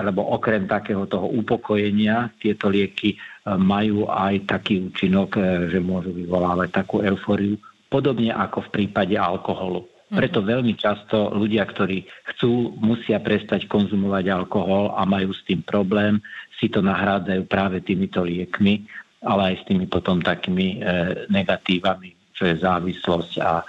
alebo 0.00 0.32
okrem 0.32 0.64
takého 0.64 1.04
toho 1.04 1.28
upokojenia 1.28 2.32
tieto 2.40 2.72
lieky 2.72 3.20
majú 3.44 4.08
aj 4.08 4.48
taký 4.48 4.80
účinok, 4.88 5.36
že 5.68 5.76
môžu 5.82 6.16
vyvolávať 6.16 6.72
takú 6.72 7.04
eufóriu, 7.04 7.60
podobne 7.92 8.32
ako 8.32 8.64
v 8.70 8.72
prípade 8.80 9.18
alkoholu. 9.18 9.92
Preto 10.08 10.40
mhm. 10.40 10.46
veľmi 10.48 10.74
často 10.80 11.36
ľudia, 11.36 11.68
ktorí 11.68 12.08
chcú, 12.32 12.80
musia 12.80 13.20
prestať 13.20 13.68
konzumovať 13.68 14.24
alkohol 14.32 14.96
a 14.96 15.04
majú 15.04 15.36
s 15.36 15.44
tým 15.44 15.60
problém, 15.60 16.16
si 16.56 16.70
to 16.70 16.78
nahrádzajú 16.78 17.42
práve 17.50 17.82
týmito 17.82 18.22
liekmi 18.22 18.86
ale 19.22 19.54
aj 19.54 19.56
s 19.62 19.66
tými 19.70 19.86
potom 19.86 20.18
takými 20.18 20.78
e, 20.82 20.90
negatívami, 21.30 22.34
čo 22.34 22.50
je 22.50 22.58
závislosť 22.58 23.32
a 23.42 23.62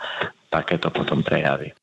takéto 0.50 0.90
potom 0.90 1.22
prejavy. 1.22 1.74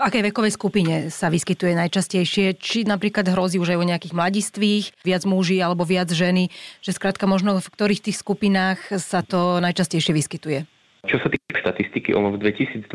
V 0.00 0.08
akej 0.08 0.32
vekovej 0.32 0.56
skupine 0.56 0.94
sa 1.12 1.28
vyskytuje 1.28 1.76
najčastejšie? 1.76 2.56
Či 2.56 2.88
napríklad 2.88 3.28
hrozí 3.28 3.60
už 3.60 3.76
aj 3.76 3.78
u 3.78 3.84
nejakých 3.84 4.16
mladistvých, 4.16 4.84
viac 5.04 5.28
muží 5.28 5.60
alebo 5.60 5.84
viac 5.84 6.08
ženy? 6.08 6.48
Že 6.80 6.96
skrátka 6.96 7.28
možno 7.28 7.60
v 7.60 7.68
ktorých 7.68 8.08
tých 8.08 8.16
skupinách 8.16 8.80
sa 8.96 9.20
to 9.20 9.60
najčastejšie 9.60 10.16
vyskytuje? 10.16 10.64
Čo 11.08 11.16
sa 11.16 11.32
týka 11.32 11.56
štatistiky, 11.56 12.12
ono 12.12 12.36
v 12.36 12.42
2020 12.44 12.92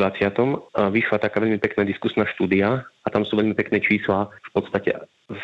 vyšla 0.73 1.17
taká 1.17 1.41
veľmi 1.41 1.57
pekná 1.57 1.81
diskusná 1.81 2.29
štúdia 2.29 2.85
a 2.85 3.07
tam 3.09 3.25
sú 3.25 3.37
veľmi 3.37 3.57
pekné 3.57 3.81
čísla. 3.81 4.29
V 4.49 4.61
podstate 4.61 4.93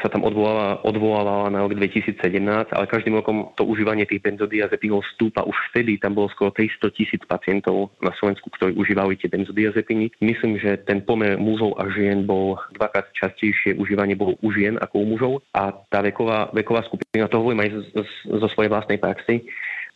sa 0.01 0.07
tam 0.13 0.21
odvoláva, 0.21 0.77
odvolávala 0.85 1.49
na 1.49 1.65
rok 1.65 1.73
2017, 1.73 2.21
ale 2.69 2.85
každým 2.85 3.17
rokom 3.17 3.49
to 3.57 3.65
užívanie 3.65 4.05
tých 4.05 4.21
benzodiazepinov 4.21 5.01
stúpa. 5.17 5.41
Už 5.41 5.57
vtedy 5.73 5.97
tam 5.97 6.13
bolo 6.13 6.29
skoro 6.29 6.53
300 6.53 6.93
tisíc 6.93 7.21
pacientov 7.25 7.89
na 7.97 8.13
Slovensku, 8.21 8.53
ktorí 8.53 8.77
užívali 8.77 9.17
tie 9.17 9.29
benzodiazepiny. 9.33 10.21
Myslím, 10.21 10.61
že 10.61 10.77
ten 10.85 11.01
pomer 11.01 11.41
mužov 11.41 11.81
a 11.81 11.89
žien 11.89 12.29
bol 12.29 12.61
dvakrát 12.77 13.09
častejšie 13.17 13.73
užívanie 13.81 14.13
bolo 14.13 14.37
u 14.45 14.53
žien 14.53 14.77
ako 14.77 15.01
u 15.01 15.05
mužov 15.17 15.33
a 15.57 15.73
tá 15.89 16.05
veková, 16.05 16.53
veková 16.53 16.85
skupina, 16.85 17.25
to 17.25 17.41
hovorím 17.41 17.65
aj 17.65 17.69
zo, 17.97 18.03
zo 18.37 18.47
svojej 18.53 18.69
vlastnej 18.69 19.01
praxi, 19.01 19.49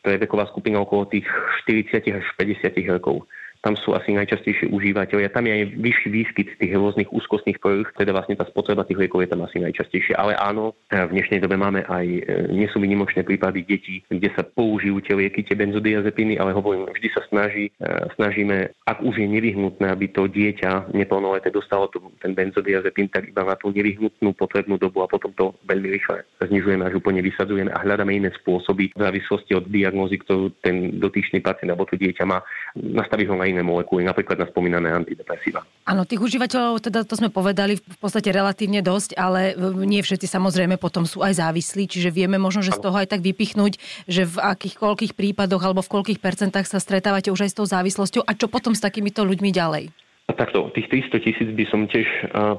to 0.06 0.14
je 0.14 0.22
veková 0.22 0.46
skupina 0.46 0.78
okolo 0.78 1.10
tých 1.10 1.26
40 1.66 2.14
až 2.14 2.26
50 2.38 2.78
rokov 2.94 3.26
tam 3.66 3.74
sú 3.82 3.98
asi 3.98 4.14
najčastejšie 4.14 4.70
užívateľia. 4.70 5.34
Tam 5.34 5.50
je 5.50 5.58
aj 5.58 5.64
vyšší 5.82 6.10
výskyt 6.14 6.48
tých 6.62 6.78
rôznych 6.78 7.10
úzkostných 7.10 7.58
poruch, 7.58 7.90
teda 7.98 8.14
vlastne 8.14 8.38
tá 8.38 8.46
spotreba 8.46 8.86
tých 8.86 9.02
liekov 9.02 9.26
je 9.26 9.34
tam 9.34 9.42
asi 9.42 9.58
najčastejšie. 9.58 10.14
Ale 10.14 10.38
áno, 10.38 10.78
v 10.94 11.10
dnešnej 11.10 11.42
dobe 11.42 11.58
máme 11.58 11.82
aj, 11.90 12.06
e, 12.06 12.22
nie 12.54 12.70
sú 12.70 12.78
vynimočné 12.78 13.26
prípady 13.26 13.66
detí, 13.66 14.06
kde 14.06 14.30
sa 14.38 14.46
použijú 14.46 15.02
tie 15.02 15.18
lieky, 15.18 15.42
tie 15.42 15.58
benzodiazepiny, 15.58 16.38
ale 16.38 16.54
hovorím, 16.54 16.86
vždy 16.94 17.10
sa 17.10 17.26
snaží, 17.26 17.74
e, 17.82 17.90
snažíme, 18.14 18.70
ak 18.86 19.02
už 19.02 19.18
je 19.18 19.28
nevyhnutné, 19.34 19.90
aby 19.90 20.14
to 20.14 20.30
dieťa 20.30 20.94
neplnoleté 20.94 21.50
dostalo 21.50 21.90
to, 21.90 21.98
ten 22.22 22.38
benzodiazepín, 22.38 23.10
tak 23.10 23.34
iba 23.34 23.42
na 23.42 23.58
tú 23.58 23.74
nevyhnutnú 23.74 24.38
potrebnú 24.38 24.78
dobu 24.78 25.02
a 25.02 25.10
potom 25.10 25.34
to 25.34 25.58
veľmi 25.66 25.90
rýchle 25.90 26.22
znižujeme 26.44 26.84
až 26.86 27.00
úplne 27.00 27.24
vysadzujeme 27.24 27.72
a 27.72 27.84
hľadáme 27.84 28.12
iné 28.12 28.30
spôsoby 28.42 28.92
v 28.94 29.00
závislosti 29.00 29.56
od 29.56 29.66
diagnózy, 29.68 30.22
ktorú 30.22 30.52
ten 30.62 31.00
dotyčný 31.00 31.42
pacient 31.42 31.74
alebo 31.74 31.88
to 31.90 31.96
dieťa 31.96 32.24
má, 32.28 32.40
nastaví 32.76 33.28
ho 33.28 33.36
na 33.36 33.48
iné 33.48 33.55
molekuly, 33.62 34.04
napríklad 34.04 34.42
na 34.42 34.48
spomínané 34.50 34.92
antidepresíva. 34.92 35.62
Áno, 35.86 36.04
tých 36.04 36.20
užívateľov, 36.20 36.82
teda 36.82 37.06
to 37.06 37.16
sme 37.16 37.30
povedali 37.30 37.78
v 37.78 37.98
podstate 38.02 38.34
relatívne 38.34 38.82
dosť, 38.82 39.16
ale 39.16 39.54
nie 39.86 40.02
všetci 40.02 40.26
samozrejme 40.26 40.82
potom 40.82 41.06
sú 41.06 41.22
aj 41.22 41.38
závislí, 41.40 41.86
čiže 41.86 42.10
vieme 42.10 42.42
možno, 42.42 42.66
že 42.66 42.74
z 42.74 42.82
toho 42.82 42.98
aj 42.98 43.14
tak 43.14 43.22
vypichnúť, 43.22 43.78
že 44.10 44.26
v 44.26 44.38
akých 44.42 44.76
koľkých 44.82 45.14
prípadoch 45.14 45.62
alebo 45.62 45.86
v 45.86 45.94
koľkých 45.94 46.20
percentách 46.20 46.66
sa 46.66 46.82
stretávate 46.82 47.30
už 47.30 47.46
aj 47.46 47.52
s 47.54 47.58
tou 47.62 47.68
závislosťou 47.70 48.26
a 48.26 48.32
čo 48.34 48.50
potom 48.50 48.74
s 48.74 48.82
takýmito 48.82 49.22
ľuďmi 49.22 49.54
ďalej? 49.54 49.94
Takto, 50.26 50.74
tých 50.74 50.90
300 50.90 51.22
tisíc 51.22 51.50
by 51.54 51.66
som 51.70 51.86
tiež, 51.86 52.10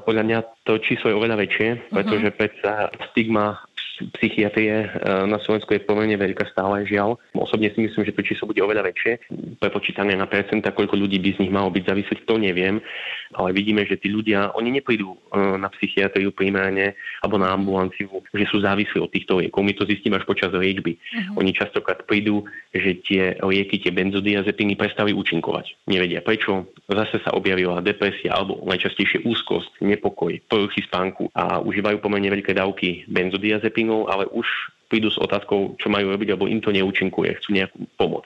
podľa 0.07 0.23
mňa 0.23 0.39
to 0.63 0.79
číslo 0.87 1.11
je 1.11 1.19
oveľa 1.19 1.35
väčšie, 1.35 1.91
pretože 1.91 2.31
uh-huh. 2.31 2.39
predsa 2.39 2.71
stigma 3.11 3.59
psychiatrie 4.17 4.85
e, 4.85 4.87
na 5.25 5.41
Slovensku 5.41 5.73
je 5.73 5.83
pomerne 5.83 6.15
veľká 6.15 6.47
stále, 6.53 6.85
žiaľ. 6.85 7.17
Osobne 7.33 7.73
si 7.73 7.83
myslím, 7.83 8.05
že 8.05 8.13
to 8.13 8.25
číslo 8.25 8.49
bude 8.49 8.61
oveľa 8.61 8.87
väčšie. 8.93 9.33
Prepočítané 9.57 10.13
na 10.13 10.29
percenta, 10.29 10.71
koľko 10.71 10.95
ľudí 10.95 11.17
by 11.17 11.29
z 11.35 11.41
nich 11.45 11.53
malo 11.53 11.73
byť 11.73 11.83
závisieť, 11.83 12.19
to 12.29 12.37
neviem. 12.37 12.79
Ale 13.33 13.51
vidíme, 13.51 13.83
že 13.83 13.99
tí 13.99 14.13
ľudia, 14.13 14.53
oni 14.53 14.77
neprídu 14.77 15.13
e, 15.13 15.17
na 15.57 15.67
psychiatriu 15.73 16.29
primárne 16.31 16.93
alebo 17.25 17.41
na 17.41 17.51
ambulanciu, 17.51 18.21
že 18.31 18.45
sú 18.47 18.61
závislí 18.61 19.01
od 19.01 19.11
týchto 19.11 19.41
liekov. 19.41 19.65
My 19.65 19.73
to 19.73 19.89
zistíme 19.89 20.15
až 20.15 20.23
počas 20.29 20.53
liečby. 20.53 20.95
Uh-huh. 20.95 21.41
Oni 21.43 21.51
častokrát 21.51 22.05
prídu, 22.05 22.45
že 22.71 23.01
tie 23.03 23.35
lieky, 23.41 23.81
tie 23.81 23.91
benzodiazepiny 23.91 24.77
prestali 24.77 25.11
účinkovať. 25.11 25.89
Nevedia 25.89 26.21
prečo. 26.21 26.69
Zase 26.87 27.19
sa 27.25 27.33
objavila 27.35 27.83
depresia 27.83 28.35
alebo 28.35 28.63
najčastejšie 28.63 29.27
úzkosť, 29.27 29.83
nepokoj, 29.83 30.31
poruchy 30.47 30.83
spánku 30.85 31.27
a 31.35 31.59
užívajú 31.59 31.99
pomerne 31.99 32.31
veľké 32.31 32.55
dávky 32.55 33.07
benzodiazepín 33.11 33.86
vakcínou, 33.87 34.11
ale 34.11 34.27
už 34.27 34.47
prídu 34.91 35.11
s 35.11 35.19
otázkou, 35.19 35.75
čo 35.79 35.87
majú 35.87 36.11
robiť, 36.11 36.31
alebo 36.31 36.47
im 36.47 36.59
to 36.63 36.71
neúčinkuje, 36.71 37.39
chcú 37.39 37.49
nejakú 37.55 37.79
pomoc. 37.99 38.23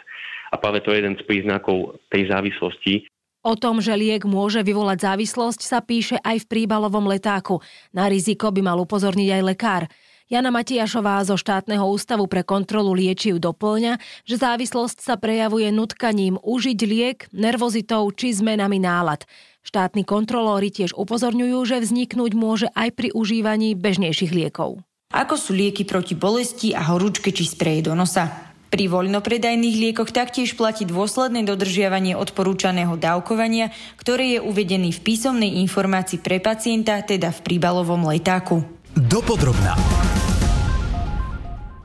A 0.52 0.58
práve 0.58 0.82
to 0.84 0.92
je 0.92 1.02
jeden 1.02 1.18
z 1.18 1.24
príznakov 1.26 2.02
tej 2.12 2.30
závislosti. 2.30 3.08
O 3.42 3.58
tom, 3.58 3.82
že 3.82 3.98
liek 3.98 4.22
môže 4.30 4.62
vyvolať 4.62 5.02
závislosť, 5.02 5.60
sa 5.66 5.82
píše 5.82 6.22
aj 6.22 6.46
v 6.46 6.50
príbalovom 6.50 7.10
letáku. 7.10 7.58
Na 7.90 8.06
riziko 8.06 8.54
by 8.54 8.62
mal 8.62 8.78
upozorniť 8.78 9.30
aj 9.34 9.42
lekár. 9.42 9.84
Jana 10.30 10.54
Matiašová 10.54 11.26
zo 11.26 11.36
štátneho 11.36 11.84
ústavu 11.92 12.30
pre 12.30 12.46
kontrolu 12.46 12.94
liečiv 12.94 13.42
doplňa, 13.42 13.98
že 14.24 14.40
závislosť 14.40 15.04
sa 15.04 15.18
prejavuje 15.18 15.74
nutkaním 15.74 16.38
užiť 16.40 16.80
liek, 16.86 17.20
nervozitou 17.34 18.06
či 18.14 18.32
zmenami 18.32 18.80
nálad. 18.80 19.26
Štátni 19.66 20.06
kontrolóri 20.06 20.70
tiež 20.72 20.94
upozorňujú, 20.94 21.58
že 21.66 21.82
vzniknúť 21.82 22.32
môže 22.38 22.68
aj 22.78 22.94
pri 22.94 23.10
užívaní 23.12 23.74
bežnejších 23.74 24.32
liekov 24.32 24.86
ako 25.12 25.36
sú 25.36 25.52
lieky 25.52 25.84
proti 25.84 26.16
bolesti 26.16 26.72
a 26.72 26.88
horúčke 26.88 27.36
či 27.36 27.44
spreje 27.44 27.92
do 27.92 27.94
nosa. 27.94 28.52
Pri 28.72 28.88
voľnopredajných 28.88 29.78
liekoch 29.84 30.16
taktiež 30.16 30.56
platí 30.56 30.88
dôsledné 30.88 31.44
dodržiavanie 31.44 32.16
odporúčaného 32.16 32.96
dávkovania, 32.96 33.68
ktorý 34.00 34.40
je 34.40 34.40
uvedený 34.40 34.96
v 34.96 35.04
písomnej 35.04 35.60
informácii 35.60 36.24
pre 36.24 36.40
pacienta, 36.40 37.04
teda 37.04 37.36
v 37.36 37.40
príbalovom 37.44 38.08
letáku. 38.08 38.64
Dopodrobná. 38.96 39.76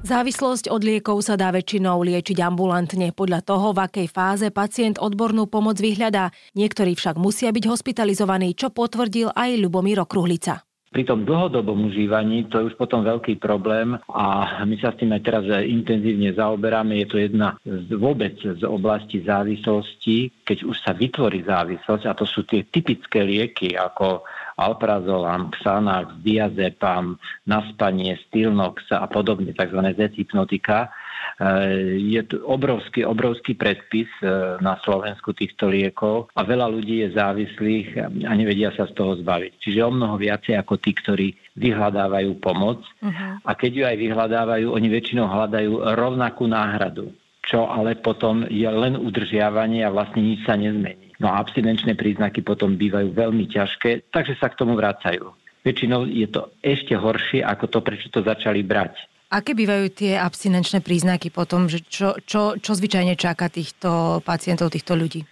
Závislosť 0.07 0.71
od 0.71 0.87
liekov 0.87 1.19
sa 1.27 1.35
dá 1.35 1.51
väčšinou 1.51 1.99
liečiť 2.07 2.39
ambulantne 2.39 3.11
podľa 3.11 3.43
toho, 3.43 3.75
v 3.75 3.91
akej 3.91 4.07
fáze 4.07 4.47
pacient 4.55 5.03
odbornú 5.03 5.51
pomoc 5.51 5.83
vyhľadá. 5.83 6.31
Niektorí 6.55 6.95
však 6.95 7.19
musia 7.19 7.51
byť 7.51 7.67
hospitalizovaní, 7.67 8.55
čo 8.55 8.71
potvrdil 8.71 9.35
aj 9.35 9.59
Ľubomír 9.59 9.99
Okruhlica. 10.07 10.63
Pri 10.97 11.05
tom 11.05 11.29
dlhodobom 11.29 11.93
užívaní 11.93 12.49
to 12.49 12.57
je 12.57 12.73
už 12.73 12.81
potom 12.81 13.05
veľký 13.05 13.37
problém 13.37 14.01
a 14.09 14.65
my 14.65 14.81
sa 14.81 14.97
s 14.97 15.05
tým 15.05 15.13
aj 15.13 15.23
teraz 15.29 15.45
intenzívne 15.61 16.33
zaoberáme. 16.33 16.97
Je 17.05 17.09
to 17.13 17.21
jedna 17.21 17.53
z, 17.61 17.93
vôbec 18.01 18.33
z 18.41 18.65
oblasti 18.65 19.21
závislosti, 19.21 20.41
keď 20.41 20.65
už 20.65 20.77
sa 20.81 20.97
vytvorí 20.97 21.45
závislosť 21.45 22.09
a 22.09 22.17
to 22.17 22.25
sú 22.25 22.49
tie 22.49 22.65
typické 22.65 23.29
lieky 23.29 23.77
ako 23.77 24.25
alprazolam, 24.57 25.53
xanax, 25.61 26.17
diazepam, 26.25 27.21
naspanie, 27.45 28.17
stilnox 28.29 28.89
a 28.93 29.05
podobne, 29.09 29.53
tzv. 29.53 29.81
Z-hypnotika, 29.97 30.91
Eh, 31.37 32.01
je 32.01 32.23
tu 32.25 32.41
obrovský, 32.49 33.05
obrovský 33.05 33.53
predpis 33.61 34.09
eh, 34.25 34.57
na 34.65 34.81
Slovensku 34.81 35.37
týchto 35.37 35.69
liekov 35.69 36.33
a 36.33 36.41
veľa 36.41 36.65
ľudí 36.73 37.05
je 37.05 37.13
závislých 37.13 37.89
a 38.25 38.33
nevedia 38.33 38.73
sa 38.73 38.89
z 38.89 38.97
toho 38.97 39.21
zbaviť. 39.21 39.53
Čiže 39.61 39.85
o 39.85 39.93
mnoho 39.93 40.17
viacej 40.17 40.57
ako 40.57 40.81
tí, 40.81 40.97
ktorí 40.97 41.29
vyhľadávajú 41.61 42.41
pomoc. 42.41 42.81
Uh-huh. 43.05 43.37
A 43.45 43.53
keď 43.53 43.71
ju 43.73 43.85
aj 43.85 43.97
vyhľadávajú, 44.01 44.67
oni 44.73 44.89
väčšinou 44.89 45.29
hľadajú 45.29 45.73
rovnakú 45.97 46.49
náhradu 46.49 47.13
čo 47.47 47.71
ale 47.71 47.95
potom 47.95 48.43
je 48.51 48.67
len 48.67 48.99
udržiavanie 48.99 49.87
a 49.87 49.95
vlastne 49.95 50.19
nič 50.19 50.43
sa 50.43 50.59
nezmení. 50.59 51.06
No 51.17 51.33
a 51.33 51.41
abstinenčné 51.41 51.97
príznaky 51.97 52.45
potom 52.45 52.77
bývajú 52.77 53.17
veľmi 53.17 53.49
ťažké, 53.49 54.13
takže 54.13 54.37
sa 54.37 54.53
k 54.53 54.59
tomu 54.61 54.77
vracajú. 54.77 55.33
Väčšinou 55.65 56.07
je 56.07 56.29
to 56.31 56.53
ešte 56.63 56.95
horšie 56.95 57.43
ako 57.43 57.67
to, 57.67 57.79
prečo 57.83 58.07
to 58.13 58.23
začali 58.23 58.63
brať. 58.63 58.95
Aké 59.27 59.59
bývajú 59.59 59.91
tie 59.91 60.15
abstinenčné 60.15 60.87
príznaky 60.87 61.35
potom, 61.35 61.67
že 61.67 61.83
čo, 61.83 62.15
čo, 62.23 62.55
čo 62.63 62.73
zvyčajne 62.79 63.19
čaká 63.19 63.51
týchto 63.51 64.23
pacientov, 64.23 64.71
týchto 64.71 64.95
ľudí? 64.95 65.27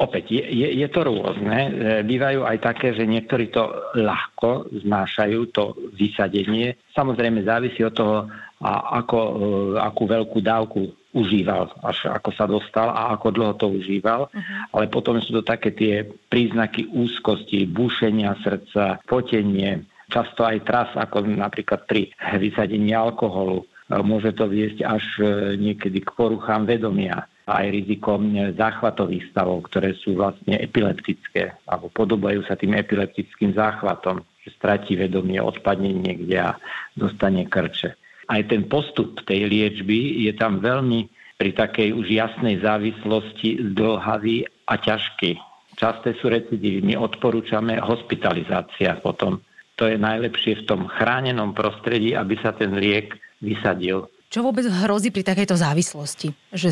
Opäť, 0.00 0.32
je, 0.32 0.40
je, 0.40 0.68
je 0.80 0.88
to 0.88 1.04
rôzne. 1.04 1.52
E, 1.52 1.70
bývajú 2.06 2.46
aj 2.46 2.56
také, 2.62 2.96
že 2.96 3.04
niektorí 3.04 3.52
to 3.52 3.68
ľahko 3.98 4.70
znášajú, 4.86 5.38
to 5.52 5.76
vysadenie. 5.92 6.78
Samozrejme 6.96 7.44
závisí 7.44 7.84
od 7.84 7.92
toho, 7.92 8.16
a 8.64 9.02
ako, 9.02 9.18
e, 9.18 9.32
akú 9.76 10.04
veľkú 10.08 10.38
dávku 10.40 10.80
užíval, 11.10 11.74
až 11.82 12.06
ako 12.10 12.30
sa 12.30 12.46
dostal 12.46 12.88
a 12.90 13.14
ako 13.18 13.34
dlho 13.34 13.54
to 13.58 13.66
užíval. 13.66 14.30
Uh-huh. 14.30 14.76
Ale 14.78 14.86
potom 14.86 15.18
sú 15.18 15.40
to 15.40 15.42
také 15.42 15.74
tie 15.74 16.06
príznaky 16.30 16.86
úzkosti, 16.90 17.66
búšenia 17.66 18.38
srdca, 18.42 19.02
potenie, 19.10 19.82
často 20.10 20.42
aj 20.42 20.58
tras, 20.66 20.90
ako 20.94 21.26
napríklad 21.26 21.86
pri 21.86 22.10
vysadení 22.38 22.94
alkoholu. 22.94 23.66
Môže 23.90 24.30
to 24.38 24.46
viesť 24.46 24.86
až 24.86 25.02
e, 25.18 25.22
niekedy 25.58 26.06
k 26.06 26.14
poruchám 26.14 26.62
vedomia 26.62 27.26
a 27.50 27.66
aj 27.66 27.74
rizikom 27.74 28.38
e, 28.38 28.54
záchvatových 28.54 29.34
stavov, 29.34 29.66
ktoré 29.66 29.98
sú 29.98 30.14
vlastne 30.14 30.54
epileptické 30.62 31.58
alebo 31.66 31.90
podobajú 31.90 32.46
sa 32.46 32.54
tým 32.54 32.78
epileptickým 32.78 33.50
záchvatom, 33.50 34.22
že 34.46 34.54
stratí 34.54 34.94
vedomie, 34.94 35.42
odpadne 35.42 35.90
niekde 35.90 36.38
a 36.38 36.54
dostane 36.94 37.50
krče. 37.50 37.98
Aj 38.30 38.42
ten 38.46 38.62
postup 38.70 39.18
tej 39.26 39.50
liečby 39.50 40.22
je 40.30 40.32
tam 40.38 40.62
veľmi 40.62 41.10
pri 41.34 41.50
takej 41.50 41.98
už 41.98 42.06
jasnej 42.06 42.62
závislosti 42.62 43.74
zdlhavý 43.74 44.46
a 44.70 44.78
ťažký. 44.78 45.34
Časté 45.74 46.14
sú 46.20 46.30
recidívy. 46.30 46.84
My 46.84 46.94
odporúčame 47.00 47.80
hospitalizácia 47.82 49.00
potom 49.02 49.42
to 49.80 49.88
je 49.88 49.96
najlepšie 49.96 50.60
v 50.60 50.66
tom 50.68 50.92
chránenom 50.92 51.56
prostredí, 51.56 52.12
aby 52.12 52.36
sa 52.44 52.52
ten 52.52 52.76
liek 52.76 53.16
vysadil. 53.40 54.12
Čo 54.28 54.46
vôbec 54.46 54.62
hrozí 54.68 55.08
pri 55.10 55.26
takejto 55.26 55.56
závislosti? 55.56 56.36
Že, 56.54 56.70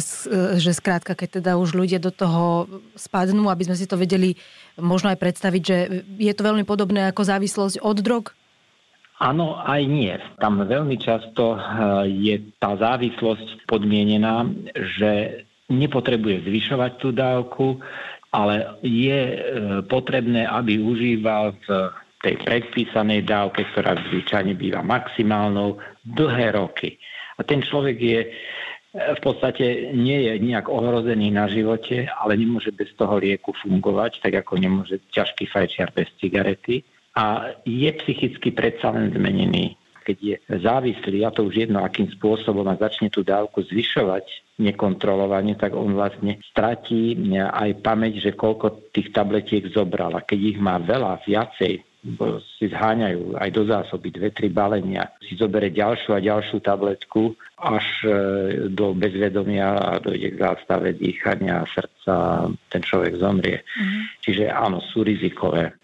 že 0.60 0.70
skrátka, 0.76 1.16
keď 1.16 1.42
teda 1.42 1.58
už 1.58 1.74
ľudia 1.74 1.98
do 1.98 2.12
toho 2.12 2.68
spadnú, 2.94 3.50
aby 3.50 3.66
sme 3.66 3.74
si 3.80 3.88
to 3.88 3.98
vedeli 3.98 4.36
možno 4.78 5.10
aj 5.10 5.18
predstaviť, 5.18 5.62
že 5.64 5.76
je 6.06 6.32
to 6.36 6.46
veľmi 6.46 6.62
podobné 6.62 7.10
ako 7.10 7.26
závislosť 7.26 7.82
od 7.82 7.98
drog? 7.98 8.37
Áno, 9.18 9.58
aj 9.58 9.82
nie. 9.86 10.14
Tam 10.38 10.62
veľmi 10.62 10.94
často 11.02 11.54
eh, 11.54 11.60
je 12.06 12.34
tá 12.62 12.78
závislosť 12.78 13.66
podmienená, 13.66 14.46
že 14.98 15.42
nepotrebuje 15.68 16.48
zvyšovať 16.48 16.92
tú 17.02 17.08
dávku, 17.10 17.66
ale 18.30 18.78
je 18.86 19.20
eh, 19.34 19.38
potrebné, 19.86 20.46
aby 20.46 20.78
užíval 20.78 21.58
v 21.66 21.92
tej 22.22 22.34
predpísanej 22.42 23.22
dávke, 23.26 23.62
ktorá 23.74 23.94
zvyčajne 24.10 24.58
býva 24.58 24.82
maximálnou, 24.82 25.78
dlhé 26.02 26.58
roky. 26.58 26.98
A 27.38 27.46
ten 27.46 27.62
človek 27.62 27.96
je 27.98 28.20
e, 28.26 28.28
v 28.90 29.20
podstate 29.22 29.94
nie 29.94 30.26
je 30.26 30.32
nejak 30.42 30.66
ohrozený 30.66 31.30
na 31.30 31.46
živote, 31.46 32.10
ale 32.10 32.34
nemôže 32.34 32.74
bez 32.74 32.90
toho 32.98 33.22
lieku 33.22 33.54
fungovať, 33.62 34.18
tak 34.18 34.42
ako 34.42 34.58
nemôže 34.58 34.98
ťažký 35.14 35.46
fajčiar 35.46 35.94
bez 35.94 36.10
cigarety. 36.18 36.82
A 37.18 37.50
je 37.66 37.90
psychicky 37.98 38.54
predsa 38.54 38.94
len 38.94 39.10
zmenený. 39.10 39.74
Keď 40.06 40.18
je 40.22 40.36
závislý, 40.62 41.26
a 41.26 41.34
to 41.34 41.44
už 41.44 41.68
jedno 41.68 41.82
akým 41.84 42.08
spôsobom, 42.14 42.64
a 42.70 42.80
začne 42.80 43.10
tú 43.12 43.26
dávku 43.26 43.60
zvyšovať 43.66 44.56
nekontrolovane, 44.62 45.58
tak 45.58 45.76
on 45.76 45.98
vlastne 45.98 46.40
stratí 46.48 47.18
aj 47.36 47.84
pamäť, 47.84 48.22
že 48.24 48.38
koľko 48.38 48.88
tých 48.94 49.12
tabletiek 49.12 49.66
zobral. 49.68 50.16
A 50.16 50.24
keď 50.24 50.56
ich 50.56 50.58
má 50.62 50.80
veľa, 50.80 51.20
viacej, 51.26 51.84
si 52.56 52.70
zháňajú 52.70 53.36
aj 53.36 53.50
do 53.50 53.62
zásoby 53.66 54.14
dve, 54.14 54.30
tri 54.30 54.48
balenia, 54.48 55.10
si 55.18 55.34
zobere 55.34 55.74
ďalšiu 55.74 56.14
a 56.14 56.22
ďalšiu 56.22 56.62
tabletku 56.62 57.34
až 57.58 57.86
e, 58.06 58.10
do 58.70 58.94
bezvedomia 58.94 59.74
a 59.74 59.98
dojde 59.98 60.38
k 60.38 60.40
zástave 60.40 60.94
dýchania 60.94 61.66
srdca 61.66 62.46
ten 62.70 62.82
človek 62.86 63.18
zomrie. 63.18 63.66
Mm. 63.66 64.00
Čiže 64.22 64.44
áno, 64.46 64.78
sú 64.78 65.02
rizikové. 65.02 65.74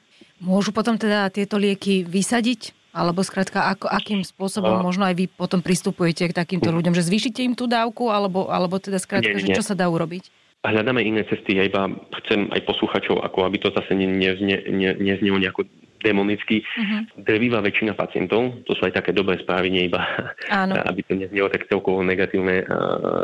Môžu 0.42 0.74
potom 0.74 0.98
teda 0.98 1.30
tieto 1.30 1.58
lieky 1.58 2.02
vysadiť? 2.02 2.74
Alebo 2.94 3.26
skrátka, 3.26 3.74
ako, 3.74 3.90
akým 3.90 4.22
spôsobom 4.22 4.78
a... 4.78 4.82
možno 4.82 5.02
aj 5.02 5.18
vy 5.18 5.26
potom 5.26 5.58
pristupujete 5.58 6.30
k 6.30 6.36
takýmto 6.36 6.70
ľuďom? 6.70 6.94
Že 6.94 7.10
zvýšite 7.10 7.42
im 7.42 7.58
tú 7.58 7.66
dávku? 7.66 8.06
Alebo, 8.14 8.46
alebo 8.46 8.78
teda 8.78 9.02
skrátka, 9.02 9.34
nie, 9.34 9.42
že 9.42 9.58
čo 9.58 9.66
sa 9.66 9.74
dá 9.74 9.90
urobiť? 9.90 10.30
Hľadáme 10.62 11.02
iné 11.02 11.26
cesty. 11.26 11.58
Ja 11.58 11.66
iba 11.66 11.90
chcem 12.22 12.48
aj 12.54 12.62
posluchačov, 12.64 13.20
ako 13.20 13.50
aby 13.50 13.58
to 13.60 13.68
zase 13.74 13.92
neznie, 13.98 14.62
ne, 14.70 14.90
neznelo 14.96 15.42
nejako 15.42 15.66
demonicky. 16.04 16.60
Uh-huh. 16.60 17.08
Drvivá 17.24 17.64
väčšina 17.64 17.96
pacientov, 17.96 18.60
to 18.68 18.76
sú 18.76 18.84
aj 18.84 19.00
také 19.00 19.16
dobré 19.16 19.40
správy, 19.40 19.72
nie 19.72 19.88
iba, 19.88 20.04
Áno. 20.52 20.76
aby 20.84 21.00
to 21.08 21.16
neznelo 21.16 21.48
tak 21.48 21.64
celkovo 21.72 22.04
negatívne, 22.04 22.68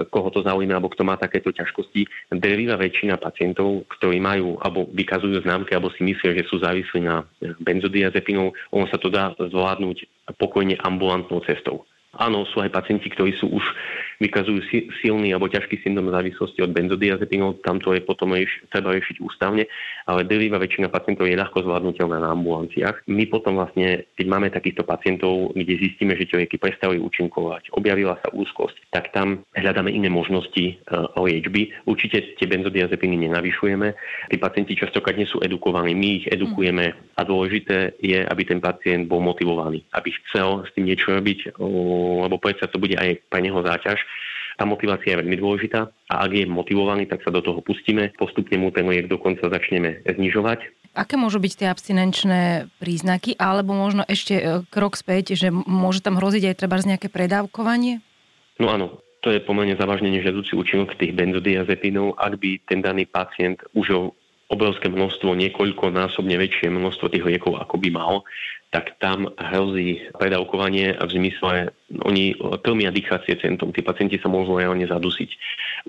koho 0.08 0.32
to 0.32 0.40
zaujíma, 0.40 0.80
alebo 0.80 0.88
kto 0.88 1.04
má 1.04 1.20
takéto 1.20 1.52
ťažkosti. 1.52 2.32
Drvivá 2.32 2.80
väčšina 2.80 3.20
pacientov, 3.20 3.84
ktorí 4.00 4.16
majú, 4.16 4.56
alebo 4.64 4.88
vykazujú 4.96 5.44
známky, 5.44 5.76
alebo 5.76 5.92
si 5.92 6.08
myslia, 6.08 6.32
že 6.32 6.48
sú 6.48 6.58
závislí 6.64 7.04
na 7.04 7.28
benzodiazepinov, 7.60 8.56
ono 8.72 8.88
sa 8.88 8.96
to 8.96 9.12
dá 9.12 9.36
zvládnuť 9.36 10.08
pokojne 10.40 10.80
ambulantnou 10.80 11.44
cestou. 11.44 11.84
Áno, 12.10 12.42
sú 12.42 12.58
aj 12.58 12.74
pacienti, 12.74 13.06
ktorí 13.06 13.38
sú 13.38 13.46
už 13.54 13.64
vykazujú 14.20 14.60
silný 15.00 15.32
alebo 15.32 15.48
ťažký 15.48 15.80
syndrom 15.80 16.12
závislosti 16.12 16.60
od 16.60 16.76
benzodiazepinov, 16.76 17.64
tam 17.64 17.80
to 17.80 17.96
je 17.96 18.04
potom 18.04 18.36
rieš, 18.36 18.52
treba 18.68 18.92
riešiť 18.92 19.16
ústavne, 19.24 19.64
ale 20.04 20.28
drvivá 20.28 20.60
väčšina 20.60 20.92
pacientov 20.92 21.24
je 21.24 21.40
ľahko 21.40 21.64
zvládnutelná 21.64 22.20
na 22.20 22.36
ambulanciách. 22.36 23.08
My 23.08 23.24
potom 23.26 23.56
vlastne, 23.56 24.04
keď 24.20 24.26
máme 24.28 24.52
takýchto 24.52 24.84
pacientov, 24.84 25.56
kde 25.56 25.80
zistíme, 25.80 26.12
že 26.20 26.28
tie 26.28 26.60
prestali 26.60 27.00
účinkovať, 27.00 27.72
objavila 27.72 28.20
sa 28.20 28.28
úzkosť, 28.28 28.92
tak 28.92 29.08
tam 29.16 29.40
hľadáme 29.56 29.88
iné 29.88 30.12
možnosti 30.12 30.76
uh, 30.92 31.08
liečby. 31.16 31.72
Určite 31.88 32.36
tie 32.36 32.44
benzodiazepiny 32.44 33.16
nenavyšujeme. 33.24 33.88
Tí 34.28 34.36
pacienti 34.36 34.76
častokrát 34.76 35.16
nie 35.16 35.24
sú 35.24 35.40
edukovaní, 35.40 35.96
my 35.96 36.08
ich 36.20 36.26
edukujeme 36.28 36.92
a 37.16 37.22
dôležité 37.24 37.96
je, 38.04 38.20
aby 38.20 38.42
ten 38.44 38.60
pacient 38.60 39.08
bol 39.08 39.24
motivovaný, 39.24 39.80
aby 39.96 40.12
chcel 40.28 40.68
s 40.68 40.70
tým 40.76 40.92
niečo 40.92 41.16
robiť, 41.16 41.56
lebo 42.26 42.36
predsa 42.36 42.68
to 42.68 42.76
bude 42.76 43.00
aj 43.00 43.16
pre 43.32 43.40
neho 43.40 43.64
záťaž 43.64 44.09
tá 44.60 44.68
motivácia 44.68 45.16
je 45.16 45.24
veľmi 45.24 45.40
dôležitá 45.40 45.88
a 45.88 46.14
ak 46.20 46.36
je 46.36 46.44
motivovaný, 46.44 47.08
tak 47.08 47.24
sa 47.24 47.32
do 47.32 47.40
toho 47.40 47.64
pustíme. 47.64 48.12
Postupne 48.20 48.60
mu 48.60 48.68
ten 48.68 48.84
liek 48.84 49.08
dokonca 49.08 49.48
začneme 49.48 50.04
znižovať. 50.04 50.68
Aké 50.92 51.16
môžu 51.16 51.40
byť 51.40 51.52
tie 51.56 51.68
abstinenčné 51.72 52.68
príznaky, 52.76 53.40
alebo 53.40 53.72
možno 53.72 54.04
ešte 54.04 54.34
e, 54.36 54.44
krok 54.68 55.00
späť, 55.00 55.38
že 55.38 55.48
môže 55.48 56.04
tam 56.04 56.20
hroziť 56.20 56.52
aj 56.52 56.58
treba 56.60 56.76
nejaké 56.82 57.08
predávkovanie? 57.08 58.04
No 58.60 58.68
áno, 58.68 59.00
to 59.24 59.32
je 59.32 59.40
pomerne 59.40 59.78
závažne 59.80 60.12
nežiaducí 60.12 60.52
účinok 60.52 60.98
tých 60.98 61.16
benzodiazepinov, 61.16 62.18
ak 62.20 62.36
by 62.36 62.50
ten 62.68 62.84
daný 62.84 63.06
pacient 63.06 63.64
užil 63.72 64.12
obrovské 64.50 64.90
množstvo, 64.90 65.30
niekoľkonásobne 65.38 66.34
väčšie 66.34 66.74
množstvo 66.74 67.06
tých 67.14 67.22
liekov, 67.22 67.62
ako 67.62 67.78
by 67.78 67.88
mal, 67.94 68.26
tak 68.70 68.94
tam 69.02 69.34
hrozí 69.34 69.98
predávkovanie 70.14 70.94
v 70.94 71.10
zmysle, 71.10 71.74
oni 72.06 72.38
tlmia 72.62 72.94
dýchacie 72.94 73.34
centrum, 73.42 73.74
tí 73.74 73.82
pacienti 73.82 74.22
sa 74.22 74.30
môžu 74.30 74.54
reálne 74.62 74.86
zadusiť. 74.86 75.30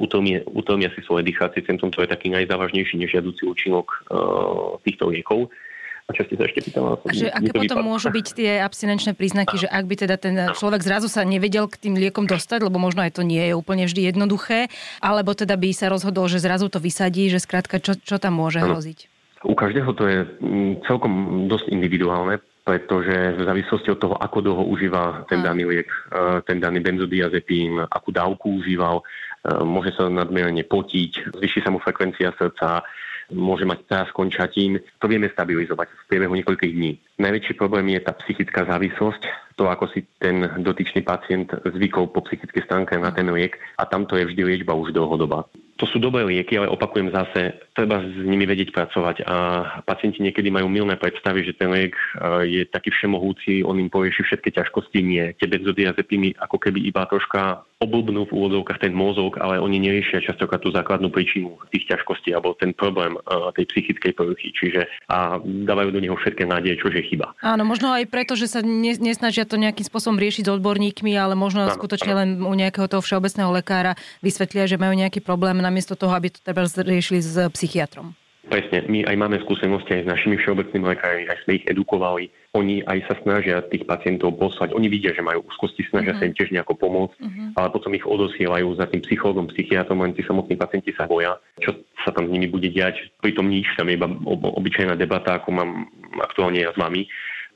Utlmia, 0.02 0.42
utlmia 0.50 0.90
si 0.98 1.06
svoje 1.06 1.30
dýchacie 1.30 1.62
centrum, 1.62 1.94
to 1.94 2.02
je 2.02 2.10
taký 2.10 2.34
najzávažnejší 2.34 2.98
nežiaducí 2.98 3.46
účinok 3.46 3.86
uh, 4.10 4.82
týchto 4.82 5.14
liekov. 5.14 5.54
A 6.10 6.18
čo 6.18 6.26
ste 6.26 6.36
sa 6.36 6.50
ešte 6.50 6.66
pýtala? 6.66 6.98
Že 7.06 7.30
aké 7.30 7.52
potom 7.54 7.86
vypadá. 7.86 7.88
môžu 7.88 8.10
byť 8.10 8.28
tie 8.34 8.52
abstinenčné 8.66 9.14
príznaky, 9.14 9.64
že 9.64 9.68
ak 9.70 9.86
by 9.86 9.96
teda 9.96 10.16
ten 10.18 10.36
človek 10.58 10.82
zrazu 10.82 11.06
sa 11.06 11.22
nevedel 11.22 11.70
k 11.70 11.78
tým 11.78 11.96
liekom 11.96 12.26
dostať, 12.26 12.66
lebo 12.66 12.82
možno 12.82 13.06
aj 13.06 13.16
to 13.16 13.24
nie 13.24 13.40
je 13.46 13.54
úplne 13.54 13.86
vždy 13.86 14.10
jednoduché, 14.10 14.74
alebo 15.00 15.38
teda 15.38 15.54
by 15.54 15.70
sa 15.72 15.88
rozhodol, 15.88 16.26
že 16.28 16.42
zrazu 16.42 16.68
to 16.68 16.82
vysadí, 16.82 17.30
že 17.30 17.38
skrátka 17.38 17.78
čo, 17.78 17.94
čo 17.96 18.18
tam 18.18 18.42
môže 18.42 18.60
hroziť? 18.60 19.08
U 19.48 19.54
každého 19.58 19.90
to 19.98 20.04
je 20.06 20.20
mm, 20.26 20.86
celkom 20.86 21.46
dosť 21.50 21.72
individuálne. 21.74 22.42
Pretože 22.62 23.34
v 23.36 23.42
závislosti 23.42 23.90
od 23.90 24.00
toho, 24.00 24.16
ako 24.22 24.38
dlho 24.46 24.64
užíva 24.70 25.26
ten 25.26 25.42
daný 25.42 25.66
liek, 25.66 25.90
ten 26.46 26.62
daný 26.62 26.80
benzodiazepín, 26.86 27.82
akú 27.90 28.14
dávku 28.14 28.62
užíval, 28.62 29.02
môže 29.66 29.98
sa 29.98 30.06
nadmerne 30.06 30.62
potiť, 30.70 31.34
zvyší 31.34 31.66
sa 31.66 31.74
mu 31.74 31.82
frekvencia 31.82 32.30
srdca, 32.38 32.86
môže 33.34 33.66
mať 33.66 33.80
teraz 33.88 34.10
končatín. 34.14 34.78
To 35.00 35.10
vieme 35.10 35.32
stabilizovať 35.32 35.88
v 35.90 36.08
priebehu 36.12 36.36
niekoľkých 36.38 36.74
dní. 36.76 37.00
Najväčší 37.18 37.54
problém 37.58 37.98
je 37.98 38.02
tá 38.04 38.14
psychická 38.22 38.68
závislosť, 38.68 39.24
to 39.56 39.68
ako 39.68 39.90
si 39.92 40.08
ten 40.20 40.48
dotyčný 40.62 41.02
pacient 41.02 41.52
zvykol 41.64 42.12
po 42.12 42.24
psychickej 42.26 42.64
stránke 42.66 42.96
na 42.98 43.12
ten 43.12 43.28
liek 43.32 43.58
a 43.80 43.88
tamto 43.88 44.16
je 44.16 44.28
vždy 44.28 44.42
liečba 44.44 44.78
už 44.78 44.96
dlhodobá. 44.96 45.48
To 45.82 45.90
sú 45.90 45.98
dobré 45.98 46.22
lieky, 46.22 46.62
ale 46.62 46.70
opakujem 46.70 47.10
zase, 47.10 47.58
treba 47.74 48.06
s 48.06 48.14
nimi 48.22 48.46
vedieť 48.46 48.70
pracovať 48.70 49.26
a 49.26 49.36
pacienti 49.82 50.22
niekedy 50.22 50.54
majú 50.54 50.70
milné 50.70 50.94
predstavy, 50.94 51.42
že 51.42 51.58
ten 51.58 51.74
liek 51.74 51.98
e, 51.98 52.02
je 52.46 52.62
taký 52.70 52.94
všemohúci, 52.94 53.66
on 53.66 53.82
im 53.82 53.90
porieši 53.90 54.22
všetky 54.22 54.54
ťažkosti. 54.54 55.02
Nie, 55.02 55.34
tie 55.42 55.50
benzodiazepiny 55.50 56.38
ako 56.38 56.62
keby 56.62 56.86
iba 56.86 57.10
troška 57.10 57.66
oblbnú 57.82 58.30
v 58.30 58.36
úvodovkách 58.38 58.78
ten 58.78 58.94
mozog, 58.94 59.42
ale 59.42 59.58
oni 59.58 59.82
neriešia 59.82 60.22
častokrát 60.22 60.62
tú 60.62 60.70
základnú 60.70 61.10
príčinu 61.10 61.58
tých 61.74 61.90
ťažkostí 61.90 62.30
alebo 62.30 62.54
ten 62.54 62.78
problém 62.78 63.18
e, 63.18 63.20
tej 63.58 63.66
psychickej 63.74 64.14
poruchy. 64.14 64.54
Čiže 64.54 64.86
a 65.10 65.42
dávajú 65.42 65.98
do 65.98 66.04
neho 66.06 66.14
všetké 66.14 66.46
nádeje, 66.46 66.78
čo 66.78 66.94
je 66.94 67.02
chyba. 67.02 67.34
Áno, 67.42 67.66
možno 67.66 67.90
aj 67.90 68.06
preto, 68.06 68.38
že 68.38 68.46
sa 68.46 68.62
nesnažia 68.62 69.41
to 69.50 69.58
nejakým 69.58 69.84
spôsobom 69.84 70.22
riešiť 70.22 70.46
s 70.46 70.54
odborníkmi, 70.54 71.18
ale 71.18 71.34
možno 71.34 71.66
áno, 71.66 71.74
skutočne 71.74 72.14
áno. 72.14 72.20
len 72.22 72.30
u 72.46 72.54
nejakého 72.54 72.86
toho 72.86 73.02
všeobecného 73.02 73.50
lekára 73.50 73.98
vysvetlia, 74.22 74.70
že 74.70 74.78
majú 74.78 74.94
nejaký 74.94 75.26
problém 75.26 75.58
na 75.58 75.72
namiesto 75.72 75.96
toho, 75.96 76.12
aby 76.12 76.28
to 76.28 76.44
treba 76.44 76.68
riešili 76.68 77.24
s 77.24 77.40
psychiatrom. 77.56 78.12
Presne, 78.42 78.84
my 78.92 79.08
aj 79.08 79.16
máme 79.16 79.40
skúsenosti 79.48 79.96
aj 79.96 80.04
s 80.04 80.12
našimi 80.12 80.36
všeobecnými 80.36 80.84
lekármi, 80.92 81.24
aj 81.30 81.48
sme 81.48 81.62
ich 81.62 81.66
edukovali. 81.72 82.28
Oni 82.52 82.84
aj 82.84 83.08
sa 83.08 83.16
snažia 83.24 83.64
tých 83.64 83.88
pacientov 83.88 84.36
poslať. 84.36 84.76
Oni 84.76 84.92
vidia, 84.92 85.16
že 85.16 85.24
majú 85.24 85.48
úzkosti, 85.48 85.88
snažia 85.88 86.12
uh-huh. 86.12 86.26
sa 86.26 86.28
im 86.28 86.36
tiež 86.36 86.52
nejako 86.52 86.76
pomôcť, 86.76 87.16
uh-huh. 87.22 87.48
ale 87.56 87.68
potom 87.72 87.96
ich 87.96 88.04
odosielajú 88.04 88.76
za 88.76 88.92
tým 88.92 89.06
psychologom, 89.08 89.48
psychiatrom, 89.56 90.04
len 90.04 90.12
tí 90.12 90.26
samotní 90.28 90.60
pacienti 90.60 90.92
sa 90.92 91.08
boja, 91.08 91.40
čo 91.64 91.80
sa 92.04 92.12
tam 92.12 92.28
s 92.28 92.34
nimi 92.34 92.52
bude 92.52 92.68
diať. 92.68 93.00
Pritom 93.24 93.48
nič, 93.48 93.72
tam 93.80 93.88
je 93.88 93.96
iba 93.96 94.10
obyčajná 94.36 95.00
debata, 95.00 95.40
ako 95.40 95.48
mám 95.56 95.88
aktuálne 96.20 96.60
ja 96.60 96.76
s 96.76 96.78
vami. 96.82 97.08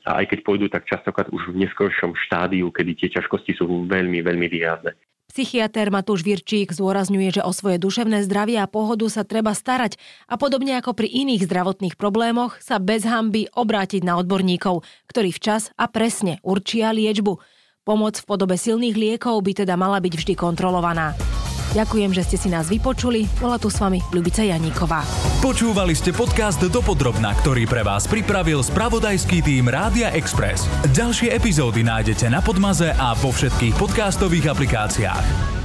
A 0.06 0.22
aj 0.22 0.32
keď 0.32 0.39
pôjdu, 0.46 0.65
tak 0.70 0.86
častokrát 0.86 1.28
už 1.34 1.50
v 1.50 1.65
neskoršom 1.65 2.13
štádiu, 2.30 2.70
kedy 2.70 2.94
tie 2.94 3.10
ťažkosti 3.18 3.58
sú 3.58 3.65
veľmi, 3.89 4.22
veľmi 4.22 4.48
výrazné. 4.48 4.94
Psychiatr 5.36 5.91
Matúš 5.91 6.24
Virčík 6.24 6.72
zdôrazňuje, 6.72 7.41
že 7.41 7.41
o 7.44 7.52
svoje 7.52 7.82
duševné 7.82 8.24
zdravie 8.24 8.62
a 8.62 8.70
pohodu 8.70 9.04
sa 9.12 9.26
treba 9.26 9.52
starať 9.52 9.98
a 10.32 10.38
podobne 10.38 10.78
ako 10.80 10.96
pri 10.96 11.12
iných 11.12 11.50
zdravotných 11.50 12.00
problémoch 12.00 12.56
sa 12.62 12.80
bez 12.80 13.04
hamby 13.04 13.50
obrátiť 13.52 14.06
na 14.06 14.15
odborníkov, 14.22 14.86
ktorí 15.10 15.36
včas 15.36 15.76
a 15.76 15.91
presne 15.91 16.39
určia 16.46 16.94
liečbu. 16.96 17.41
Pomoc 17.84 18.15
v 18.15 18.28
podobe 18.30 18.56
silných 18.56 18.96
liekov 18.96 19.41
by 19.44 19.65
teda 19.65 19.76
mala 19.76 20.00
byť 20.00 20.13
vždy 20.13 20.34
kontrolovaná. 20.39 21.35
Ďakujem, 21.76 22.16
že 22.16 22.24
ste 22.24 22.38
si 22.40 22.48
nás 22.48 22.72
vypočuli. 22.72 23.28
Bola 23.36 23.60
tu 23.60 23.68
s 23.68 23.84
vami 23.84 24.00
Ľubica 24.16 24.40
Janíková. 24.40 25.04
Počúvali 25.44 25.92
ste 25.92 26.16
podcast 26.16 26.64
Dopodrobna, 26.64 27.36
ktorý 27.44 27.68
pre 27.68 27.84
vás 27.84 28.08
pripravil 28.08 28.64
spravodajský 28.64 29.44
tým 29.44 29.68
Rádia 29.68 30.16
Express. 30.16 30.72
Ďalšie 30.96 31.36
epizódy 31.36 31.84
nájdete 31.84 32.32
na 32.32 32.40
Podmaze 32.40 32.96
a 32.96 33.12
vo 33.20 33.36
všetkých 33.36 33.76
podcastových 33.76 34.56
aplikáciách. 34.56 35.64